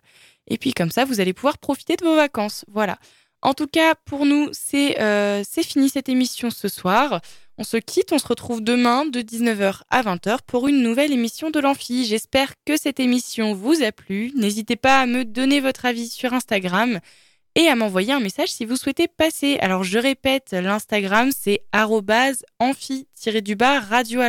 et 0.47 0.57
puis 0.57 0.73
comme 0.73 0.93
ça, 0.93 1.05
vous 1.05 1.21
allez 1.21 1.33
pouvoir 1.33 1.59
profiter 1.59 1.97
de 1.97 2.05
vos 2.05 2.15
vacances. 2.15 2.65
Voilà. 2.69 2.97
En 3.43 3.55
tout 3.55 3.67
cas, 3.67 3.97
pour 4.05 4.25
nous, 4.25 4.51
c'est 4.53 5.01
euh, 5.01 5.43
fini 5.43 5.89
cette 5.89 6.09
émission 6.09 6.51
ce 6.51 6.69
soir. 6.69 7.21
On 7.57 7.63
se 7.63 7.77
quitte, 7.77 8.13
on 8.13 8.19
se 8.19 8.27
retrouve 8.27 8.63
demain 8.63 9.07
de 9.07 9.21
19h 9.21 9.83
à 9.89 10.03
20h 10.03 10.39
pour 10.45 10.67
une 10.67 10.83
nouvelle 10.83 11.13
émission 11.13 11.51
de 11.51 11.61
l'Amphi. 11.61 12.05
J'espère 12.05 12.55
que 12.65 12.77
cette 12.77 12.99
émission 12.99 13.55
vous 13.55 13.81
a 13.85 13.93
plu. 13.93 14.33
N'hésitez 14.35 14.75
pas 14.75 15.01
à 15.01 15.07
me 15.07 15.25
donner 15.25 15.61
votre 15.61 15.85
avis 15.85 16.09
sur 16.09 16.33
Instagram 16.33 16.99
et 17.55 17.69
à 17.69 17.77
m'envoyer 17.77 18.13
un 18.13 18.19
message 18.19 18.49
si 18.49 18.65
vous 18.65 18.75
souhaitez 18.75 19.07
passer. 19.07 19.57
Alors 19.61 19.85
je 19.85 19.99
répète, 20.01 20.51
l'Instagram 20.51 21.31
c'est 21.33 21.63
amphi-du-bas 22.59 23.79
Radio. 23.79 24.21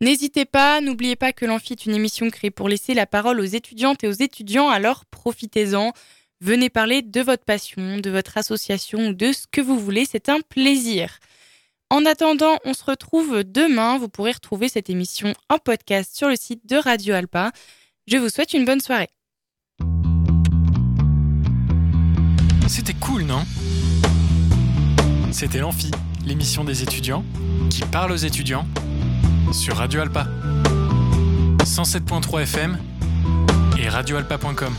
N'hésitez 0.00 0.46
pas, 0.46 0.80
n'oubliez 0.80 1.14
pas 1.14 1.32
que 1.32 1.46
l'Amphi 1.46 1.74
est 1.74 1.86
une 1.86 1.94
émission 1.94 2.30
créée 2.30 2.50
pour 2.50 2.68
laisser 2.68 2.94
la 2.94 3.06
parole 3.06 3.38
aux 3.38 3.44
étudiantes 3.44 4.02
et 4.02 4.08
aux 4.08 4.12
étudiants, 4.12 4.70
alors 4.70 5.04
profitez-en. 5.04 5.92
Venez 6.40 6.68
parler 6.68 7.00
de 7.00 7.20
votre 7.20 7.44
passion, 7.44 7.98
de 7.98 8.10
votre 8.10 8.36
association 8.36 9.10
ou 9.10 9.14
de 9.14 9.30
ce 9.32 9.46
que 9.46 9.60
vous 9.60 9.78
voulez, 9.78 10.04
c'est 10.04 10.28
un 10.28 10.40
plaisir. 10.40 11.20
En 11.90 12.04
attendant, 12.06 12.58
on 12.64 12.74
se 12.74 12.84
retrouve 12.84 13.44
demain. 13.44 13.98
Vous 13.98 14.08
pourrez 14.08 14.32
retrouver 14.32 14.68
cette 14.68 14.90
émission 14.90 15.32
en 15.48 15.58
podcast 15.58 16.16
sur 16.16 16.28
le 16.28 16.36
site 16.36 16.66
de 16.66 16.76
Radio 16.76 17.14
Alpa. 17.14 17.52
Je 18.06 18.16
vous 18.16 18.28
souhaite 18.28 18.52
une 18.54 18.64
bonne 18.64 18.80
soirée. 18.80 19.10
C'était 22.68 22.94
cool, 22.94 23.22
non? 23.22 23.44
C'était 25.30 25.58
l'Amphi, 25.58 25.90
l'émission 26.26 26.64
des 26.64 26.82
étudiants 26.82 27.24
qui 27.70 27.82
parle 27.82 28.12
aux 28.12 28.16
étudiants 28.16 28.66
sur 29.52 29.76
Radio 29.76 30.00
Alpa. 30.00 30.26
107.3 31.64 32.42
FM 32.42 32.78
et 33.78 33.88
radioalpa.com. 33.88 34.74